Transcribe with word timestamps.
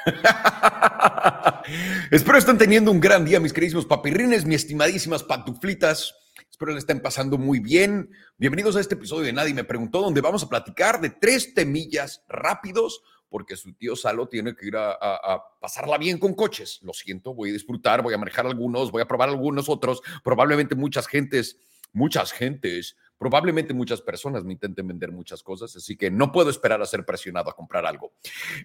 Espero 2.10 2.38
estén 2.38 2.58
teniendo 2.58 2.90
un 2.90 3.00
gran 3.00 3.24
día, 3.24 3.40
mis 3.40 3.52
queridísimos 3.52 3.86
papirrines, 3.86 4.44
mis 4.44 4.62
estimadísimas 4.62 5.22
pantuflitas. 5.22 6.14
Espero 6.50 6.72
le 6.72 6.78
estén 6.78 7.00
pasando 7.00 7.38
muy 7.38 7.60
bien. 7.60 8.10
Bienvenidos 8.36 8.76
a 8.76 8.80
este 8.80 8.94
episodio 8.94 9.26
de 9.26 9.32
Nadie 9.32 9.54
me 9.54 9.64
preguntó, 9.64 10.00
donde 10.00 10.20
vamos 10.20 10.42
a 10.42 10.48
platicar 10.48 11.00
de 11.00 11.10
tres 11.10 11.54
temillas 11.54 12.24
rápidos, 12.28 13.02
porque 13.28 13.56
su 13.56 13.72
tío 13.74 13.96
Salo 13.96 14.28
tiene 14.28 14.56
que 14.56 14.66
ir 14.66 14.76
a, 14.76 14.92
a, 14.92 15.42
pasarla 15.60 15.98
bien 15.98 16.18
con 16.18 16.34
coches. 16.34 16.80
Lo 16.82 16.92
siento, 16.92 17.34
voy 17.34 17.50
a 17.50 17.52
disfrutar, 17.52 18.02
voy 18.02 18.14
a 18.14 18.18
manejar 18.18 18.46
algunos, 18.46 18.90
voy 18.90 19.02
a 19.02 19.08
probar 19.08 19.28
algunos 19.28 19.68
otros. 19.68 20.00
Probablemente 20.24 20.74
muchas 20.74 21.06
gentes, 21.06 21.58
muchas 21.92 22.32
gentes 22.32 22.96
Probablemente 23.20 23.74
muchas 23.74 24.00
personas 24.00 24.44
me 24.44 24.54
intenten 24.54 24.88
vender 24.88 25.12
muchas 25.12 25.42
cosas, 25.42 25.76
así 25.76 25.94
que 25.94 26.10
no 26.10 26.32
puedo 26.32 26.48
esperar 26.48 26.80
a 26.80 26.86
ser 26.86 27.04
presionado 27.04 27.50
a 27.50 27.54
comprar 27.54 27.84
algo. 27.84 28.14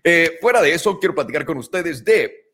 Eh, 0.02 0.38
fuera 0.40 0.62
de 0.62 0.74
eso, 0.74 0.98
quiero 0.98 1.14
platicar 1.14 1.44
con 1.44 1.58
ustedes 1.58 2.06
de 2.06 2.54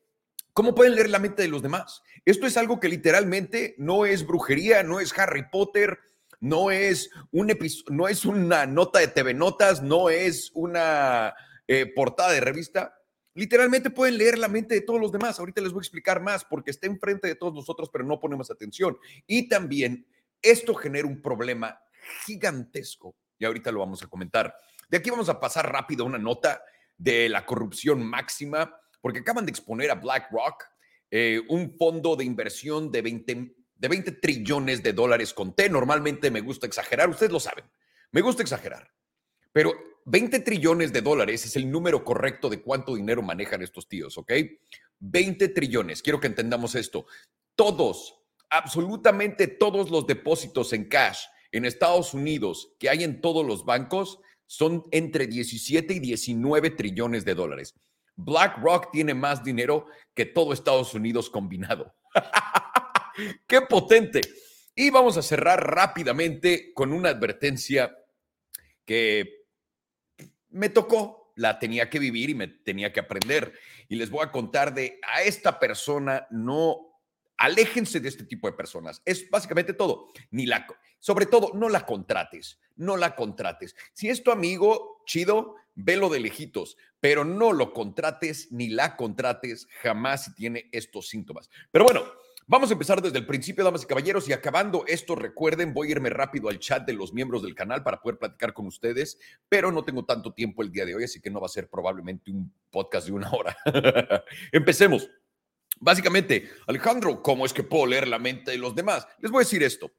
cómo 0.51 0.73
pueden 0.73 0.95
leer 0.95 1.11
la 1.11 1.19
mente 1.19 1.43
de 1.43 1.47
los 1.47 1.61
demás. 1.61 2.01
Esto 2.25 2.47
es 2.47 2.57
algo 2.57 2.79
que 2.79 2.89
literalmente 2.89 3.75
no 3.77 4.07
es 4.07 4.25
brujería, 4.25 4.81
no 4.81 4.99
es 4.99 5.15
Harry 5.15 5.43
Potter, 5.51 5.99
no 6.39 6.71
es, 6.71 7.11
un 7.29 7.55
no 7.91 8.07
es 8.07 8.25
una 8.25 8.65
nota 8.65 8.97
de 8.97 9.07
TV 9.07 9.35
Notas, 9.35 9.83
no 9.83 10.09
es 10.09 10.49
una 10.55 11.35
eh, 11.67 11.85
portada 11.85 12.31
de 12.31 12.41
revista. 12.41 12.95
Literalmente 13.35 13.91
pueden 13.91 14.17
leer 14.17 14.39
la 14.39 14.47
mente 14.47 14.73
de 14.73 14.81
todos 14.81 14.99
los 14.99 15.11
demás. 15.11 15.37
Ahorita 15.37 15.61
les 15.61 15.71
voy 15.71 15.81
a 15.81 15.83
explicar 15.83 16.19
más 16.19 16.45
porque 16.45 16.71
está 16.71 16.87
enfrente 16.87 17.27
de 17.27 17.35
todos 17.35 17.53
nosotros, 17.53 17.91
pero 17.93 18.05
no 18.05 18.19
ponemos 18.19 18.49
atención. 18.49 18.97
Y 19.27 19.47
también 19.47 20.07
esto 20.41 20.73
genera 20.73 21.07
un 21.07 21.21
problema 21.21 21.79
gigantesco 22.25 23.15
y 23.37 23.45
ahorita 23.45 23.71
lo 23.71 23.79
vamos 23.79 24.03
a 24.03 24.07
comentar. 24.07 24.55
De 24.87 24.97
aquí 24.97 25.09
vamos 25.09 25.29
a 25.29 25.39
pasar 25.39 25.71
rápido 25.71 26.03
a 26.03 26.07
una 26.07 26.19
nota 26.19 26.63
de 26.97 27.27
la 27.29 27.45
corrupción 27.45 28.05
máxima, 28.05 28.77
porque 29.01 29.19
acaban 29.19 29.45
de 29.45 29.51
exponer 29.51 29.89
a 29.89 29.95
BlackRock, 29.95 30.63
eh, 31.09 31.41
un 31.49 31.75
fondo 31.77 32.15
de 32.15 32.23
inversión 32.23 32.91
de 32.91 33.01
20, 33.01 33.55
de 33.75 33.87
20 33.87 34.11
trillones 34.13 34.83
de 34.83 34.93
dólares 34.93 35.33
con 35.33 35.55
T. 35.55 35.69
Normalmente 35.69 36.29
me 36.29 36.41
gusta 36.41 36.67
exagerar, 36.67 37.09
ustedes 37.09 37.31
lo 37.31 37.39
saben, 37.39 37.65
me 38.11 38.21
gusta 38.21 38.43
exagerar, 38.43 38.91
pero 39.51 39.73
20 40.05 40.39
trillones 40.41 40.93
de 40.93 41.01
dólares 41.01 41.45
es 41.45 41.55
el 41.55 41.69
número 41.69 42.03
correcto 42.03 42.49
de 42.49 42.61
cuánto 42.61 42.95
dinero 42.95 43.21
manejan 43.21 43.61
estos 43.61 43.87
tíos, 43.87 44.17
¿ok? 44.17 44.31
20 44.99 45.49
trillones, 45.49 46.03
quiero 46.03 46.19
que 46.19 46.27
entendamos 46.27 46.75
esto. 46.75 47.07
Todos, 47.55 48.21
absolutamente 48.49 49.47
todos 49.47 49.89
los 49.89 50.05
depósitos 50.05 50.73
en 50.73 50.87
cash 50.87 51.25
en 51.51 51.65
Estados 51.65 52.13
Unidos 52.13 52.73
que 52.79 52.89
hay 52.89 53.03
en 53.03 53.21
todos 53.21 53.45
los 53.45 53.65
bancos 53.65 54.19
son 54.45 54.83
entre 54.91 55.27
17 55.27 55.93
y 55.93 55.99
19 55.99 56.71
trillones 56.71 57.23
de 57.23 57.35
dólares. 57.35 57.73
BlackRock 58.15 58.91
tiene 58.91 59.13
más 59.13 59.43
dinero 59.43 59.85
que 60.13 60.25
todo 60.25 60.53
Estados 60.53 60.93
Unidos 60.93 61.29
combinado. 61.29 61.95
¡Qué 63.47 63.61
potente! 63.61 64.21
Y 64.75 64.89
vamos 64.89 65.17
a 65.17 65.21
cerrar 65.21 65.65
rápidamente 65.73 66.73
con 66.73 66.93
una 66.93 67.09
advertencia 67.09 67.95
que 68.85 69.45
me 70.49 70.69
tocó, 70.69 71.33
la 71.35 71.59
tenía 71.59 71.89
que 71.89 71.99
vivir 71.99 72.29
y 72.29 72.35
me 72.35 72.47
tenía 72.47 72.91
que 72.91 72.99
aprender. 72.99 73.53
Y 73.87 73.95
les 73.95 74.09
voy 74.09 74.23
a 74.23 74.31
contar 74.31 74.73
de 74.73 74.99
a 75.07 75.23
esta 75.23 75.59
persona 75.59 76.27
no 76.29 76.90
Aléjense 77.41 77.99
de 77.99 78.07
este 78.07 78.23
tipo 78.23 78.45
de 78.45 78.53
personas. 78.53 79.01
Es 79.03 79.27
básicamente 79.27 79.73
todo. 79.73 80.09
Ni 80.29 80.45
la, 80.45 80.67
sobre 80.99 81.25
todo, 81.25 81.53
no 81.55 81.69
la 81.69 81.87
contrates. 81.87 82.59
No 82.75 82.97
la 82.97 83.15
contrates. 83.15 83.75
Si 83.93 84.09
es 84.09 84.21
tu 84.21 84.29
amigo, 84.29 85.01
chido, 85.07 85.55
velo 85.73 86.09
de 86.09 86.19
lejitos, 86.19 86.77
pero 86.99 87.25
no 87.25 87.51
lo 87.51 87.73
contrates 87.73 88.51
ni 88.51 88.69
la 88.69 88.95
contrates 88.95 89.67
jamás 89.81 90.25
si 90.25 90.35
tiene 90.35 90.69
estos 90.71 91.09
síntomas. 91.09 91.49
Pero 91.71 91.85
bueno, 91.85 92.03
Vamos 92.47 92.69
a 92.69 92.73
empezar 92.73 93.01
desde 93.01 93.17
el 93.17 93.25
principio, 93.25 93.63
damas 93.63 93.83
y 93.83 93.85
caballeros, 93.85 94.27
y 94.27 94.33
acabando 94.33 94.83
esto, 94.85 95.15
recuerden, 95.15 95.73
voy 95.73 95.87
a 95.87 95.91
irme 95.91 96.09
rápido 96.09 96.49
al 96.49 96.59
chat 96.59 96.85
de 96.85 96.91
los 96.91 97.13
miembros 97.13 97.43
del 97.43 97.55
canal 97.55 97.81
para 97.81 98.01
poder 98.01 98.17
platicar 98.17 98.51
con 98.51 98.67
ustedes, 98.67 99.17
pero 99.47 99.71
no 99.71 99.85
tengo 99.85 100.03
tanto 100.03 100.33
tiempo 100.33 100.61
el 100.61 100.69
día 100.69 100.85
de 100.85 100.93
hoy, 100.93 101.05
así 101.05 101.21
que 101.21 101.29
no 101.29 101.39
va 101.39 101.45
a 101.45 101.49
ser 101.49 101.69
probablemente 101.69 102.29
un 102.29 102.53
podcast 102.69 103.07
de 103.07 103.13
una 103.13 103.31
hora. 103.31 103.55
Empecemos. 104.51 105.09
Básicamente, 105.81 106.47
Alejandro, 106.67 107.23
¿cómo 107.23 107.43
es 107.43 107.53
que 107.53 107.63
puedo 107.63 107.87
leer 107.87 108.07
la 108.07 108.19
mente 108.19 108.51
de 108.51 108.59
los 108.59 108.75
demás? 108.75 109.07
Les 109.17 109.31
voy 109.31 109.41
a 109.41 109.45
decir 109.45 109.63
esto. 109.63 109.91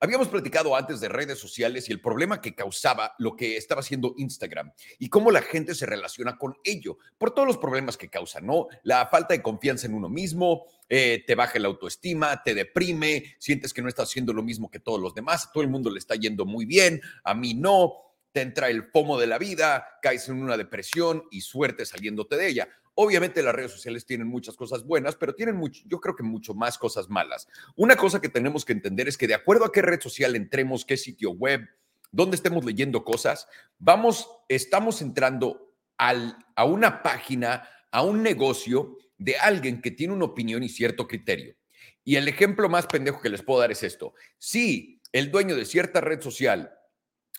Habíamos 0.00 0.28
platicado 0.28 0.74
antes 0.74 0.98
de 1.00 1.10
redes 1.10 1.38
sociales 1.38 1.88
y 1.88 1.92
el 1.92 2.00
problema 2.00 2.40
que 2.40 2.54
causaba 2.54 3.14
lo 3.18 3.36
que 3.36 3.58
estaba 3.58 3.80
haciendo 3.80 4.14
Instagram 4.16 4.72
y 4.98 5.10
cómo 5.10 5.30
la 5.30 5.42
gente 5.42 5.74
se 5.74 5.84
relaciona 5.84 6.38
con 6.38 6.56
ello, 6.64 6.96
por 7.18 7.32
todos 7.32 7.46
los 7.46 7.58
problemas 7.58 7.98
que 7.98 8.08
causa, 8.08 8.40
¿no? 8.40 8.68
La 8.82 9.06
falta 9.08 9.34
de 9.34 9.42
confianza 9.42 9.86
en 9.86 9.92
uno 9.92 10.08
mismo, 10.08 10.64
eh, 10.88 11.22
te 11.26 11.34
baja 11.34 11.58
la 11.58 11.68
autoestima, 11.68 12.42
te 12.42 12.54
deprime, 12.54 13.36
sientes 13.38 13.74
que 13.74 13.82
no 13.82 13.88
estás 13.88 14.08
haciendo 14.08 14.32
lo 14.32 14.42
mismo 14.42 14.70
que 14.70 14.80
todos 14.80 15.00
los 15.00 15.14
demás, 15.14 15.50
todo 15.52 15.62
el 15.62 15.68
mundo 15.68 15.90
le 15.90 15.98
está 15.98 16.14
yendo 16.14 16.46
muy 16.46 16.64
bien, 16.64 17.02
a 17.24 17.34
mí 17.34 17.52
no, 17.52 17.92
te 18.32 18.40
entra 18.40 18.70
el 18.70 18.90
pomo 18.90 19.18
de 19.18 19.26
la 19.26 19.38
vida, 19.38 19.98
caes 20.00 20.28
en 20.30 20.42
una 20.42 20.56
depresión 20.56 21.24
y 21.30 21.42
suerte 21.42 21.84
saliéndote 21.84 22.36
de 22.36 22.48
ella. 22.48 22.68
Obviamente 22.98 23.42
las 23.42 23.54
redes 23.54 23.72
sociales 23.72 24.06
tienen 24.06 24.26
muchas 24.26 24.56
cosas 24.56 24.82
buenas, 24.82 25.16
pero 25.16 25.34
tienen 25.34 25.54
mucho, 25.54 25.82
yo 25.84 26.00
creo 26.00 26.16
que 26.16 26.22
mucho 26.22 26.54
más 26.54 26.78
cosas 26.78 27.10
malas. 27.10 27.46
Una 27.76 27.94
cosa 27.94 28.22
que 28.22 28.30
tenemos 28.30 28.64
que 28.64 28.72
entender 28.72 29.06
es 29.06 29.18
que 29.18 29.26
de 29.26 29.34
acuerdo 29.34 29.66
a 29.66 29.72
qué 29.72 29.82
red 29.82 30.00
social 30.00 30.34
entremos, 30.34 30.86
qué 30.86 30.96
sitio 30.96 31.32
web, 31.32 31.68
dónde 32.10 32.36
estemos 32.36 32.64
leyendo 32.64 33.04
cosas, 33.04 33.48
vamos, 33.78 34.26
estamos 34.48 35.02
entrando 35.02 35.74
al, 35.98 36.38
a 36.54 36.64
una 36.64 37.02
página, 37.02 37.68
a 37.90 38.02
un 38.02 38.22
negocio 38.22 38.96
de 39.18 39.36
alguien 39.36 39.82
que 39.82 39.90
tiene 39.90 40.14
una 40.14 40.24
opinión 40.24 40.62
y 40.62 40.70
cierto 40.70 41.06
criterio. 41.06 41.54
Y 42.02 42.16
el 42.16 42.28
ejemplo 42.28 42.70
más 42.70 42.86
pendejo 42.86 43.20
que 43.20 43.28
les 43.28 43.42
puedo 43.42 43.60
dar 43.60 43.72
es 43.72 43.82
esto. 43.82 44.14
Si 44.38 45.02
el 45.12 45.30
dueño 45.30 45.54
de 45.54 45.66
cierta 45.66 46.00
red 46.00 46.22
social 46.22 46.72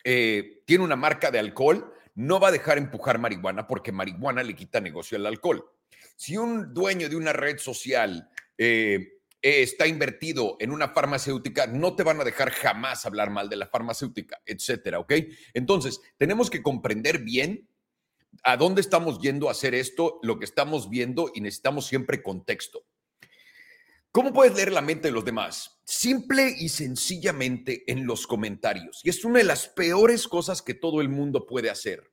eh, 0.03 0.61
tiene 0.65 0.83
una 0.83 0.95
marca 0.95 1.31
de 1.31 1.39
alcohol, 1.39 1.93
no 2.17 2.39
va 2.39 2.47
a 2.47 2.51
dejar 2.51 2.79
empujar 2.79 3.19
marihuana 3.19 3.67
porque 3.67 3.91
marihuana 3.91 4.41
le 4.41 4.55
quita 4.55 4.81
negocio 4.81 5.19
al 5.19 5.27
alcohol. 5.27 5.63
Si 6.15 6.35
un 6.35 6.73
dueño 6.73 7.09
de 7.09 7.15
una 7.15 7.31
red 7.31 7.59
social 7.59 8.27
eh, 8.57 9.19
está 9.39 9.85
invertido 9.85 10.57
en 10.59 10.71
una 10.71 10.89
farmacéutica, 10.89 11.67
no 11.67 11.95
te 11.95 12.01
van 12.01 12.19
a 12.19 12.23
dejar 12.23 12.49
jamás 12.49 13.05
hablar 13.05 13.29
mal 13.29 13.49
de 13.49 13.57
la 13.57 13.67
farmacéutica, 13.67 14.41
etcétera, 14.47 14.97
¿ok? 14.97 15.13
Entonces, 15.53 16.01
tenemos 16.17 16.49
que 16.49 16.63
comprender 16.63 17.19
bien 17.19 17.69
a 18.43 18.57
dónde 18.57 18.81
estamos 18.81 19.19
yendo 19.21 19.47
a 19.47 19.51
hacer 19.51 19.75
esto, 19.75 20.19
lo 20.23 20.39
que 20.39 20.45
estamos 20.45 20.89
viendo 20.89 21.31
y 21.35 21.41
necesitamos 21.41 21.85
siempre 21.85 22.23
contexto. 22.23 22.86
¿Cómo 24.11 24.33
puedes 24.33 24.55
leer 24.55 24.71
la 24.71 24.81
mente 24.81 25.09
de 25.09 25.13
los 25.13 25.25
demás? 25.25 25.79
Simple 25.85 26.53
y 26.57 26.69
sencillamente 26.69 27.83
en 27.91 28.05
los 28.05 28.25
comentarios. 28.25 29.01
Y 29.03 29.09
es 29.09 29.23
una 29.23 29.39
de 29.39 29.45
las 29.45 29.67
peores 29.67 30.27
cosas 30.27 30.61
que 30.61 30.73
todo 30.73 31.01
el 31.01 31.09
mundo 31.09 31.45
puede 31.45 31.69
hacer. 31.69 32.11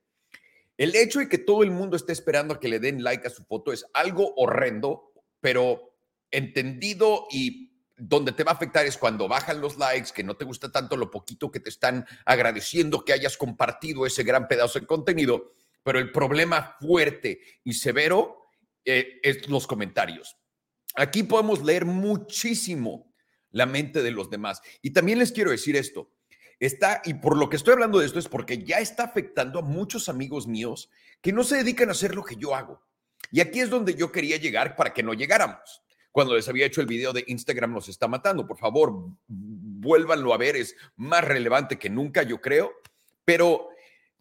El 0.77 0.95
hecho 0.97 1.21
de 1.21 1.29
que 1.29 1.39
todo 1.39 1.63
el 1.63 1.71
mundo 1.71 1.97
esté 1.97 2.13
esperando 2.13 2.55
a 2.55 2.61
que 2.61 2.69
le 2.69 2.81
den 2.81 3.03
like 3.03 3.27
a 3.27 3.31
su 3.31 3.45
foto 3.45 3.73
es 3.73 3.87
algo 3.95 4.35
horrendo, 4.37 5.13
pero 5.41 5.95
entendido 6.31 7.27
y 7.31 7.73
donde 7.97 8.33
te 8.33 8.43
va 8.43 8.53
a 8.53 8.55
afectar 8.55 8.85
es 8.85 8.99
cuando 8.99 9.29
bajan 9.29 9.61
los 9.61 9.79
likes, 9.79 10.11
que 10.13 10.25
no 10.25 10.37
te 10.37 10.45
gusta 10.45 10.73
tanto 10.73 10.97
lo 10.97 11.11
poquito 11.11 11.51
que 11.51 11.61
te 11.61 11.69
están 11.69 12.05
agradeciendo 12.25 13.05
que 13.05 13.13
hayas 13.13 13.37
compartido 13.37 14.05
ese 14.05 14.25
gran 14.25 14.49
pedazo 14.49 14.81
de 14.81 14.87
contenido, 14.87 15.53
pero 15.85 15.99
el 15.99 16.11
problema 16.11 16.77
fuerte 16.81 17.41
y 17.63 17.75
severo 17.75 18.49
eh, 18.85 19.21
es 19.23 19.49
los 19.49 19.67
comentarios. 19.67 20.37
Aquí 20.95 21.23
podemos 21.23 21.63
leer 21.63 21.85
muchísimo 21.85 23.13
la 23.51 23.67
mente 23.67 24.03
de 24.03 24.11
los 24.11 24.31
demás. 24.31 24.61
Y 24.83 24.91
también 24.91 25.19
les 25.19 25.33
quiero 25.33 25.51
decir 25.51 25.77
esto. 25.77 26.11
Está, 26.61 27.03
y 27.05 27.15
por 27.15 27.37
lo 27.37 27.49
que 27.49 27.57
estoy 27.57 27.73
hablando 27.73 27.99
de 27.99 28.07
esto 28.07 28.19
es 28.19 28.29
porque 28.29 28.63
ya 28.63 28.79
está 28.79 29.05
afectando 29.05 29.59
a 29.59 29.63
muchos 29.63 30.09
amigos 30.09 30.47
míos 30.47 30.91
que 31.21 31.33
no 31.33 31.45
se 31.45 31.57
dedican 31.57 31.89
a 31.89 31.93
hacer 31.93 32.15
lo 32.15 32.25
que 32.25 32.37
yo 32.37 32.55
hago. 32.55 32.83
Y 33.31 33.41
aquí 33.41 33.61
es 33.61 33.71
donde 33.71 33.95
yo 33.95 34.13
quería 34.13 34.37
llegar 34.37 34.77
para 34.77 34.93
que 34.93 35.03
no 35.03 35.15
llegáramos. 35.15 35.83
Cuando 36.13 36.37
les 36.37 36.49
había 36.49 36.67
hecho 36.67 36.81
el 36.81 36.87
video 36.87 37.13
de 37.13 37.25
Instagram 37.27 37.73
nos 37.73 37.89
está 37.89 38.07
matando, 38.07 38.47
por 38.47 38.57
favor, 38.57 38.93
vuélvanlo 39.27 40.33
a 40.33 40.39
ver, 40.39 40.55
es 40.55 40.77
más 40.97 41.25
relevante 41.25 41.77
que 41.77 41.91
nunca, 41.91 42.23
yo 42.23 42.41
creo. 42.41 42.73
Pero 43.25 43.69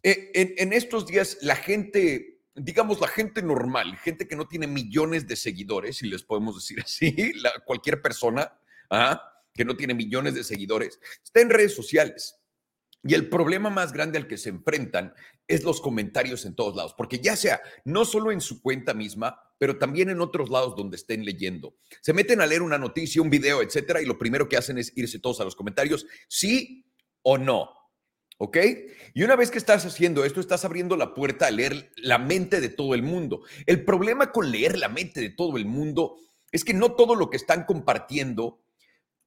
eh, 0.01 0.31
en, 0.33 0.53
en 0.57 0.73
estos 0.73 1.05
días 1.05 1.37
la 1.41 1.55
gente 1.55 2.32
digamos, 2.55 2.99
la 2.99 3.07
gente 3.07 3.41
normal, 3.41 3.97
gente 3.97 4.27
que 4.27 4.35
no 4.35 4.47
tiene 4.47 4.67
millones 4.67 5.27
de 5.27 5.35
seguidores, 5.35 5.97
si 5.97 6.07
les 6.07 6.23
podemos 6.23 6.55
decir 6.55 6.81
así, 6.81 7.33
cualquier 7.65 8.01
persona 8.01 8.51
que 9.53 9.65
no 9.65 9.75
tiene 9.75 9.93
millones 9.93 10.35
de 10.35 10.43
seguidores, 10.43 10.99
está 11.23 11.41
en 11.41 11.49
redes 11.49 11.75
sociales. 11.75 12.35
Y 13.05 13.15
el 13.15 13.27
problema 13.27 13.69
más 13.69 13.91
grande 13.91 14.17
al 14.17 14.27
que 14.27 14.37
se 14.37 14.49
enfrentan 14.49 15.13
es 15.47 15.63
los 15.63 15.81
comentarios 15.81 16.45
en 16.45 16.55
todos 16.55 16.75
lados, 16.75 16.93
porque 16.97 17.19
ya 17.19 17.35
sea 17.35 17.61
no 17.83 18.05
solo 18.05 18.31
en 18.31 18.39
su 18.39 18.61
cuenta 18.61 18.93
misma, 18.93 19.37
pero 19.57 19.77
también 19.77 20.09
en 20.09 20.21
otros 20.21 20.49
lados 20.49 20.75
donde 20.77 20.95
estén 20.95 21.25
leyendo. 21.25 21.75
Se 22.01 22.13
meten 22.13 22.39
a 22.39 22.45
leer 22.45 22.61
una 22.61 22.77
noticia, 22.77 23.21
un 23.21 23.29
video, 23.29 23.61
etcétera, 23.61 24.01
y 24.01 24.05
lo 24.05 24.17
primero 24.17 24.47
que 24.47 24.55
hacen 24.55 24.77
es 24.77 24.93
irse 24.95 25.19
todos 25.19 25.41
a 25.41 25.43
los 25.43 25.55
comentarios, 25.55 26.05
sí 26.29 26.85
o 27.23 27.37
no. 27.37 27.69
¿Ok? 28.43 28.57
Y 29.13 29.23
una 29.23 29.37
vez 29.37 29.51
que 29.51 29.57
estás 29.57 29.85
haciendo 29.85 30.25
esto, 30.25 30.41
estás 30.41 30.65
abriendo 30.65 30.97
la 30.97 31.13
puerta 31.13 31.47
a 31.47 31.51
leer 31.51 31.93
la 31.95 32.17
mente 32.17 32.59
de 32.59 32.67
todo 32.67 32.93
el 32.93 33.01
mundo. 33.01 33.43
El 33.65 33.85
problema 33.85 34.33
con 34.33 34.51
leer 34.51 34.77
la 34.77 34.89
mente 34.89 35.21
de 35.21 35.29
todo 35.29 35.55
el 35.55 35.65
mundo 35.65 36.17
es 36.51 36.65
que 36.65 36.73
no 36.73 36.91
todo 36.91 37.15
lo 37.15 37.29
que 37.29 37.37
están 37.37 37.63
compartiendo 37.63 38.59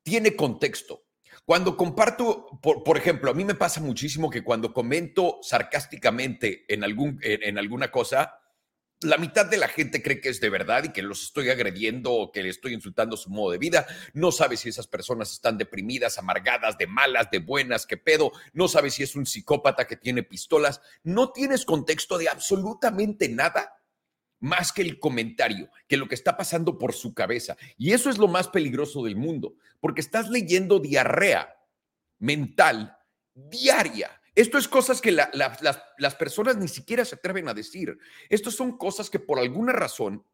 tiene 0.03 0.37
contexto. 0.37 1.07
Cuando 1.47 1.79
comparto, 1.79 2.61
por, 2.61 2.99
ejemplo, 2.99 3.31
a 3.31 3.35
mí 3.35 3.47
me 3.47 3.55
pasa 3.55 3.81
muchísimo 3.81 4.29
que 4.29 4.45
cuando 4.45 4.75
comento 4.75 5.39
sarcásticamente 5.41 6.67
en, 6.69 6.85
algún, 6.85 7.19
en, 7.23 7.57
alguna 7.57 7.91
cosa, 7.91 8.35
la 9.03 9.19
mitad 9.19 9.47
de 9.47 9.59
la 9.59 9.69
gente 9.69 10.03
cree 10.03 10.21
que 10.21 10.31
es 10.31 10.41
de 10.41 10.49
verdad 10.49 10.85
y 10.85 10.89
que 10.93 11.03
los 11.03 11.23
estoy 11.23 11.51
agrediendo 11.51 12.13
o 12.13 12.33
que 12.33 12.43
le 12.43 12.49
estoy 12.49 12.73
insultando 12.73 13.17
su 13.17 13.31
modo 13.31 13.51
de 13.51 13.59
vida. 13.59 13.87
No 14.15 14.33
sabe 14.33 14.57
si 14.57 14.71
esas 14.71 14.87
personas 14.87 15.33
están 15.33 15.59
deprimidas, 15.59 16.19
amargadas, 16.19 16.79
de 16.79 16.87
malas, 16.87 17.31
de 17.31 17.39
buenas, 17.39 17.87
qué 17.87 17.97
pedo. 17.97 18.33
No 18.53 18.69
sabe 18.69 18.91
si 18.91 19.03
es 19.03 19.15
un 19.15 19.27
psicópata 19.27 19.87
que 19.87 19.97
tiene 19.97 20.23
pistolas. 20.23 20.81
No 21.03 21.31
tienes 21.31 21.65
contexto 21.65 22.17
de 22.17 22.29
absolutamente 22.29 23.29
nada 23.29 23.75
más 24.39 24.73
que 24.73 24.83
el 24.83 24.99
comentario, 24.99 25.71
que 25.89 25.97
lo 25.97 26.09
que 26.09 26.15
está 26.15 26.37
pasando 26.37 26.79
por 26.79 26.95
su 26.95 27.15
cabeza. 27.15 27.57
Y 27.77 27.93
eso 27.93 28.11
es 28.11 28.19
lo 28.19 28.29
más 28.29 28.49
peligroso 28.49 29.05
del 29.05 29.17
mundo, 29.17 29.55
porque 29.81 30.01
estás 30.01 30.29
leyendo 30.31 30.79
diarrea 30.79 31.55
mental 32.19 32.97
diaria. 33.35 34.21
Esto 34.37 34.59
es 34.59 34.69
cosas 34.69 35.01
que 35.01 35.13
las, 35.13 36.15
personas 36.17 36.59
ni 36.59 36.69
siquiera 36.69 37.07
se 37.07 37.15
atreven 37.15 37.49
a 37.49 37.55
decir. 37.55 37.99
Estas 38.29 38.55
son 38.55 38.77
cosas 38.77 39.09
que 39.09 39.19
por 39.19 39.39
alguna 39.39 39.73
razón 39.73 40.27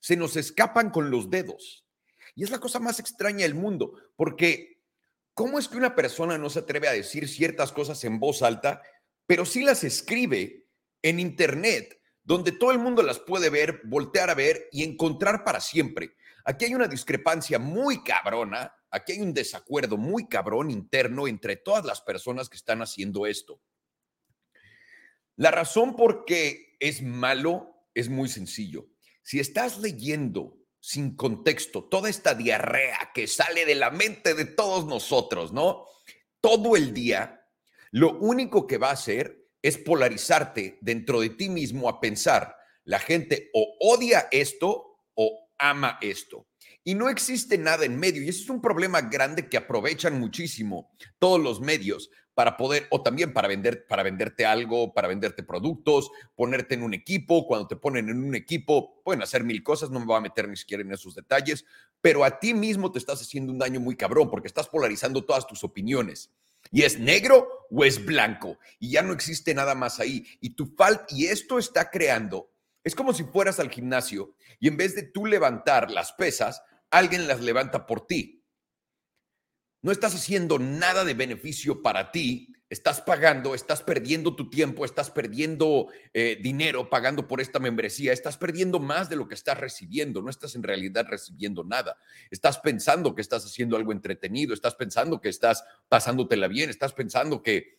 se 0.00 0.16
nos 0.16 0.36
escapan 0.36 0.88
con 0.88 1.10
los 1.10 1.28
dedos. 1.28 1.86
Y 2.34 2.44
es 2.44 2.50
la 2.50 2.60
cosa 2.60 2.80
más 2.80 2.98
extraña 2.98 3.42
del 3.42 3.54
mundo, 3.54 3.92
porque 4.16 4.80
¿cómo 5.34 5.58
es 5.58 5.68
que 5.68 5.76
una 5.76 5.94
persona 5.94 6.38
no 6.38 6.48
se 6.48 6.60
atreve 6.60 6.88
a 6.88 6.92
decir 6.92 7.28
ciertas 7.28 7.72
cosas 7.72 8.02
en 8.04 8.18
voz 8.18 8.42
alta, 8.42 8.82
pero 9.26 9.44
sí 9.44 9.62
las 9.62 9.84
escribe 9.84 10.66
en 11.02 11.20
Internet 11.20 12.00
donde 12.24 12.52
todo 12.52 12.72
el 12.72 12.78
mundo 12.78 13.02
las 13.02 13.18
puede 13.18 13.50
ver, 13.50 13.82
voltear 13.84 14.30
a 14.30 14.34
ver 14.34 14.68
y 14.72 14.82
encontrar 14.82 15.44
para 15.44 15.60
siempre. 15.60 16.16
Aquí 16.48 16.66
hay 16.66 16.76
una 16.76 16.86
discrepancia 16.86 17.58
muy 17.58 18.04
cabrona, 18.04 18.72
aquí 18.88 19.14
hay 19.14 19.20
un 19.20 19.34
desacuerdo 19.34 19.96
muy 19.96 20.28
cabrón 20.28 20.70
interno 20.70 21.26
entre 21.26 21.56
todas 21.56 21.84
las 21.84 22.00
personas 22.00 22.48
que 22.48 22.56
están 22.56 22.82
haciendo 22.82 23.26
esto. 23.26 23.60
La 25.34 25.50
razón 25.50 25.96
por 25.96 26.24
qué 26.24 26.76
es 26.78 27.02
malo 27.02 27.88
es 27.94 28.08
muy 28.08 28.28
sencillo. 28.28 28.86
Si 29.24 29.40
estás 29.40 29.78
leyendo 29.78 30.56
sin 30.78 31.16
contexto 31.16 31.82
toda 31.82 32.08
esta 32.08 32.36
diarrea 32.36 33.10
que 33.12 33.26
sale 33.26 33.66
de 33.66 33.74
la 33.74 33.90
mente 33.90 34.34
de 34.34 34.44
todos 34.44 34.86
nosotros, 34.86 35.52
¿no? 35.52 35.84
Todo 36.40 36.76
el 36.76 36.94
día, 36.94 37.44
lo 37.90 38.16
único 38.20 38.68
que 38.68 38.78
va 38.78 38.90
a 38.90 38.92
hacer 38.92 39.48
es 39.62 39.78
polarizarte 39.78 40.78
dentro 40.80 41.20
de 41.20 41.30
ti 41.30 41.48
mismo 41.48 41.88
a 41.88 42.00
pensar, 42.00 42.54
la 42.84 43.00
gente 43.00 43.50
o 43.52 43.76
odia 43.80 44.28
esto 44.30 44.95
ama 45.58 45.98
esto. 46.00 46.46
Y 46.84 46.94
no 46.94 47.08
existe 47.08 47.58
nada 47.58 47.84
en 47.84 47.98
medio. 47.98 48.22
Y 48.22 48.28
ese 48.28 48.42
es 48.42 48.50
un 48.50 48.60
problema 48.60 49.00
grande 49.02 49.48
que 49.48 49.56
aprovechan 49.56 50.18
muchísimo 50.20 50.90
todos 51.18 51.40
los 51.40 51.60
medios 51.60 52.10
para 52.36 52.58
poder, 52.58 52.86
o 52.90 53.02
también 53.02 53.32
para, 53.32 53.48
vender, 53.48 53.86
para 53.86 54.02
venderte 54.02 54.44
algo, 54.44 54.92
para 54.92 55.08
venderte 55.08 55.42
productos, 55.42 56.10
ponerte 56.34 56.74
en 56.74 56.82
un 56.82 56.92
equipo. 56.92 57.46
Cuando 57.46 57.66
te 57.66 57.76
ponen 57.76 58.10
en 58.10 58.22
un 58.22 58.34
equipo, 58.34 59.02
pueden 59.02 59.22
hacer 59.22 59.42
mil 59.42 59.62
cosas, 59.62 59.90
no 59.90 60.00
me 60.00 60.06
voy 60.06 60.18
a 60.18 60.20
meter 60.20 60.46
ni 60.46 60.56
siquiera 60.56 60.82
en 60.82 60.92
esos 60.92 61.14
detalles, 61.14 61.64
pero 62.02 62.24
a 62.24 62.38
ti 62.38 62.52
mismo 62.52 62.92
te 62.92 62.98
estás 62.98 63.22
haciendo 63.22 63.52
un 63.52 63.58
daño 63.58 63.80
muy 63.80 63.96
cabrón 63.96 64.30
porque 64.30 64.48
estás 64.48 64.68
polarizando 64.68 65.24
todas 65.24 65.46
tus 65.46 65.64
opiniones. 65.64 66.30
Y 66.70 66.82
es 66.82 66.98
negro 66.98 67.48
o 67.70 67.84
es 67.84 68.04
blanco. 68.04 68.58
Y 68.78 68.90
ya 68.90 69.02
no 69.02 69.14
existe 69.14 69.54
nada 69.54 69.74
más 69.74 69.98
ahí. 69.98 70.26
Y 70.40 70.50
tu 70.50 70.66
falta, 70.66 71.06
y 71.08 71.26
esto 71.26 71.58
está 71.58 71.90
creando, 71.90 72.50
es 72.86 72.94
como 72.94 73.12
si 73.12 73.24
fueras 73.24 73.58
al 73.58 73.68
gimnasio 73.68 74.36
y 74.60 74.68
en 74.68 74.76
vez 74.76 74.94
de 74.94 75.02
tú 75.02 75.26
levantar 75.26 75.90
las 75.90 76.12
pesas, 76.12 76.62
alguien 76.88 77.26
las 77.26 77.40
levanta 77.40 77.84
por 77.84 78.06
ti. 78.06 78.44
No 79.82 79.90
estás 79.90 80.14
haciendo 80.14 80.60
nada 80.60 81.04
de 81.04 81.14
beneficio 81.14 81.82
para 81.82 82.12
ti 82.12 82.56
estás 82.68 83.00
pagando, 83.00 83.54
estás 83.54 83.82
perdiendo 83.82 84.34
tu 84.34 84.50
tiempo, 84.50 84.84
estás 84.84 85.10
perdiendo 85.10 85.86
eh, 86.12 86.38
dinero 86.42 86.90
pagando 86.90 87.28
por 87.28 87.40
esta 87.40 87.60
membresía, 87.60 88.12
estás 88.12 88.36
perdiendo 88.36 88.80
más 88.80 89.08
de 89.08 89.16
lo 89.16 89.28
que 89.28 89.34
estás 89.34 89.58
recibiendo, 89.58 90.20
no 90.20 90.30
estás 90.30 90.56
en 90.56 90.64
realidad 90.64 91.06
recibiendo 91.08 91.62
nada. 91.62 91.96
Estás 92.30 92.58
pensando 92.58 93.14
que 93.14 93.22
estás 93.22 93.44
haciendo 93.44 93.76
algo 93.76 93.92
entretenido, 93.92 94.52
estás 94.52 94.74
pensando 94.74 95.20
que 95.20 95.28
estás 95.28 95.64
pasándotela 95.88 96.48
bien, 96.48 96.68
estás 96.68 96.92
pensando 96.92 97.42
que 97.42 97.75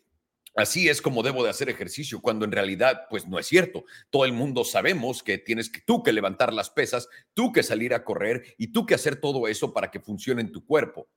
así 0.58 0.90
es 0.90 1.02
como 1.02 1.24
debo 1.24 1.44
de 1.44 1.50
hacer 1.50 1.70
ejercicio, 1.70 2.22
cuando 2.22 2.44
en 2.44 2.52
realidad 2.52 3.04
pues 3.10 3.28
no 3.28 3.40
es 3.40 3.48
cierto. 3.48 3.86
Todo 4.10 4.26
el 4.26 4.34
mundo 4.34 4.66
sabemos 4.66 5.24
que 5.24 5.38
tienes 5.38 5.70
que 5.70 5.82
tú 5.82 6.04
que 6.04 6.12
levantar 6.12 6.52
las 6.52 6.70
pesas, 6.70 7.08
tú 7.34 7.52
que 7.54 7.64
salir 7.64 7.94
a 7.94 8.04
correr 8.04 8.56
y 8.58 8.74
tú 8.74 8.86
que 8.86 8.96
hacer 8.96 9.22
todo 9.22 9.48
eso 9.48 9.74
para 9.74 9.92
que 9.92 10.00
funcione 10.00 10.42
en 10.42 10.52
tu 10.52 10.66
cuerpo. 10.66 11.08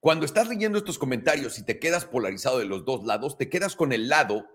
Cuando 0.00 0.24
estás 0.24 0.48
leyendo 0.48 0.78
estos 0.78 0.98
comentarios 0.98 1.58
y 1.58 1.64
te 1.64 1.80
quedas 1.80 2.04
polarizado 2.04 2.60
de 2.60 2.66
los 2.66 2.84
dos 2.84 3.04
lados, 3.04 3.36
te 3.36 3.48
quedas 3.48 3.74
con 3.74 3.92
el 3.92 4.08
lado 4.08 4.46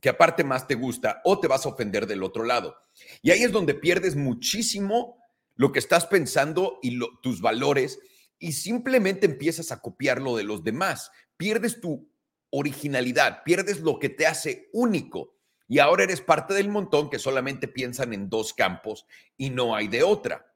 que 0.00 0.08
aparte 0.08 0.44
más 0.44 0.68
te 0.68 0.76
gusta 0.76 1.20
o 1.24 1.40
te 1.40 1.48
vas 1.48 1.66
a 1.66 1.70
ofender 1.70 2.06
del 2.06 2.22
otro 2.22 2.44
lado. 2.44 2.76
Y 3.22 3.32
ahí 3.32 3.42
es 3.42 3.50
donde 3.50 3.74
pierdes 3.74 4.14
muchísimo 4.14 5.18
lo 5.56 5.72
que 5.72 5.80
estás 5.80 6.06
pensando 6.06 6.78
y 6.82 6.98
tus 7.22 7.40
valores 7.40 7.98
y 8.38 8.52
simplemente 8.52 9.26
empiezas 9.26 9.72
a 9.72 9.80
copiar 9.80 10.20
lo 10.20 10.36
de 10.36 10.44
los 10.44 10.62
demás. 10.62 11.10
Pierdes 11.36 11.80
tu 11.80 12.08
originalidad, 12.50 13.42
pierdes 13.44 13.80
lo 13.80 13.98
que 13.98 14.08
te 14.08 14.26
hace 14.26 14.68
único. 14.72 15.34
Y 15.68 15.80
ahora 15.80 16.04
eres 16.04 16.20
parte 16.20 16.54
del 16.54 16.68
montón 16.68 17.10
que 17.10 17.18
solamente 17.18 17.68
piensan 17.68 18.12
en 18.12 18.30
dos 18.30 18.54
campos 18.54 19.06
y 19.36 19.50
no 19.50 19.74
hay 19.74 19.88
de 19.88 20.02
otra. 20.02 20.54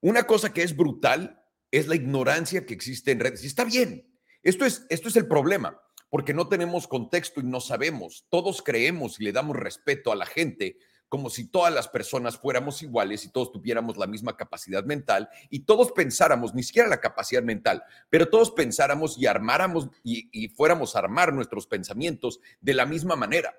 Una 0.00 0.24
cosa 0.24 0.52
que 0.52 0.62
es 0.62 0.76
brutal 0.76 1.42
es 1.70 1.88
la 1.88 1.96
ignorancia 1.96 2.64
que 2.64 2.74
existe 2.74 3.10
en 3.10 3.20
redes. 3.20 3.42
Y 3.42 3.48
está 3.48 3.64
bien. 3.64 4.08
Esto 4.42 4.64
es, 4.64 4.86
esto 4.90 5.08
es 5.08 5.16
el 5.16 5.26
problema, 5.26 5.80
porque 6.08 6.32
no 6.32 6.48
tenemos 6.48 6.86
contexto 6.86 7.40
y 7.40 7.44
no 7.44 7.60
sabemos. 7.60 8.26
Todos 8.28 8.62
creemos 8.62 9.20
y 9.20 9.24
le 9.24 9.32
damos 9.32 9.56
respeto 9.56 10.12
a 10.12 10.16
la 10.16 10.26
gente 10.26 10.78
como 11.08 11.30
si 11.30 11.48
todas 11.48 11.72
las 11.72 11.88
personas 11.88 12.38
fuéramos 12.38 12.82
iguales 12.82 13.24
y 13.24 13.30
todos 13.30 13.52
tuviéramos 13.52 13.96
la 13.96 14.06
misma 14.06 14.36
capacidad 14.36 14.84
mental 14.84 15.28
y 15.48 15.60
todos 15.60 15.92
pensáramos, 15.92 16.54
ni 16.54 16.62
siquiera 16.62 16.88
la 16.88 17.00
capacidad 17.00 17.42
mental, 17.42 17.82
pero 18.10 18.28
todos 18.28 18.50
pensáramos 18.50 19.16
y 19.18 19.26
armáramos 19.26 19.88
y, 20.02 20.28
y 20.32 20.48
fuéramos 20.48 20.94
a 20.94 21.00
armar 21.00 21.32
nuestros 21.32 21.66
pensamientos 21.66 22.40
de 22.60 22.74
la 22.74 22.86
misma 22.86 23.16
manera. 23.16 23.58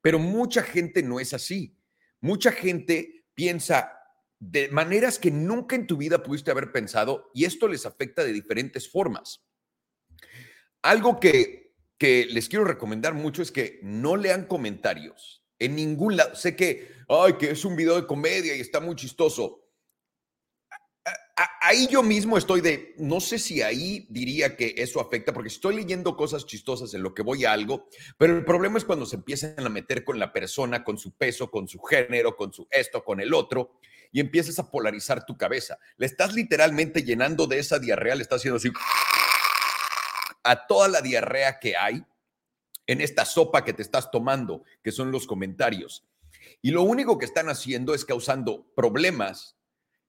Pero 0.00 0.18
mucha 0.18 0.62
gente 0.62 1.02
no 1.02 1.20
es 1.20 1.32
así. 1.32 1.74
Mucha 2.20 2.52
gente 2.52 3.24
piensa 3.34 3.92
de 4.38 4.68
maneras 4.68 5.18
que 5.18 5.30
nunca 5.30 5.76
en 5.76 5.86
tu 5.86 5.96
vida 5.96 6.22
pudiste 6.22 6.50
haber 6.50 6.72
pensado 6.72 7.30
y 7.32 7.44
esto 7.44 7.68
les 7.68 7.86
afecta 7.86 8.24
de 8.24 8.32
diferentes 8.32 8.90
formas. 8.90 9.44
Algo 10.82 11.20
que, 11.20 11.74
que 11.96 12.26
les 12.26 12.48
quiero 12.48 12.64
recomendar 12.64 13.14
mucho 13.14 13.40
es 13.40 13.52
que 13.52 13.78
no 13.82 14.16
lean 14.16 14.46
comentarios 14.46 15.41
en 15.64 15.76
ningún 15.76 16.16
lado. 16.16 16.34
Sé 16.34 16.56
que, 16.56 16.90
ay, 17.08 17.34
que 17.34 17.50
es 17.50 17.64
un 17.64 17.76
video 17.76 18.00
de 18.00 18.06
comedia 18.06 18.54
y 18.56 18.60
está 18.60 18.80
muy 18.80 18.96
chistoso. 18.96 19.60
Ahí 21.60 21.88
yo 21.88 22.02
mismo 22.02 22.36
estoy 22.36 22.60
de, 22.60 22.94
no 22.98 23.20
sé 23.20 23.38
si 23.38 23.62
ahí 23.62 24.06
diría 24.10 24.56
que 24.56 24.74
eso 24.76 25.00
afecta, 25.00 25.32
porque 25.32 25.48
estoy 25.48 25.76
leyendo 25.76 26.16
cosas 26.16 26.44
chistosas 26.44 26.92
en 26.94 27.02
lo 27.02 27.14
que 27.14 27.22
voy 27.22 27.44
a 27.44 27.52
algo, 27.52 27.88
pero 28.18 28.36
el 28.36 28.44
problema 28.44 28.78
es 28.78 28.84
cuando 28.84 29.06
se 29.06 29.16
empiezan 29.16 29.58
a 29.58 29.68
meter 29.68 30.04
con 30.04 30.18
la 30.18 30.32
persona, 30.32 30.84
con 30.84 30.98
su 30.98 31.16
peso, 31.16 31.50
con 31.50 31.66
su 31.66 31.80
género, 31.80 32.36
con 32.36 32.52
su 32.52 32.68
esto, 32.70 33.02
con 33.02 33.20
el 33.20 33.32
otro, 33.32 33.78
y 34.12 34.20
empiezas 34.20 34.58
a 34.58 34.70
polarizar 34.70 35.24
tu 35.24 35.36
cabeza. 35.36 35.78
Le 35.96 36.06
estás 36.06 36.34
literalmente 36.34 37.02
llenando 37.02 37.46
de 37.46 37.58
esa 37.58 37.78
diarrea, 37.78 38.14
le 38.14 38.22
estás 38.22 38.40
haciendo 38.40 38.58
así 38.58 38.70
a 40.44 40.66
toda 40.66 40.88
la 40.88 41.00
diarrea 41.00 41.58
que 41.58 41.76
hay 41.76 42.04
en 42.86 43.00
esta 43.00 43.24
sopa 43.24 43.64
que 43.64 43.72
te 43.72 43.82
estás 43.82 44.10
tomando, 44.10 44.64
que 44.82 44.92
son 44.92 45.10
los 45.10 45.26
comentarios. 45.26 46.06
Y 46.60 46.70
lo 46.70 46.82
único 46.82 47.18
que 47.18 47.24
están 47.24 47.48
haciendo 47.48 47.94
es 47.94 48.04
causando 48.04 48.66
problemas 48.74 49.56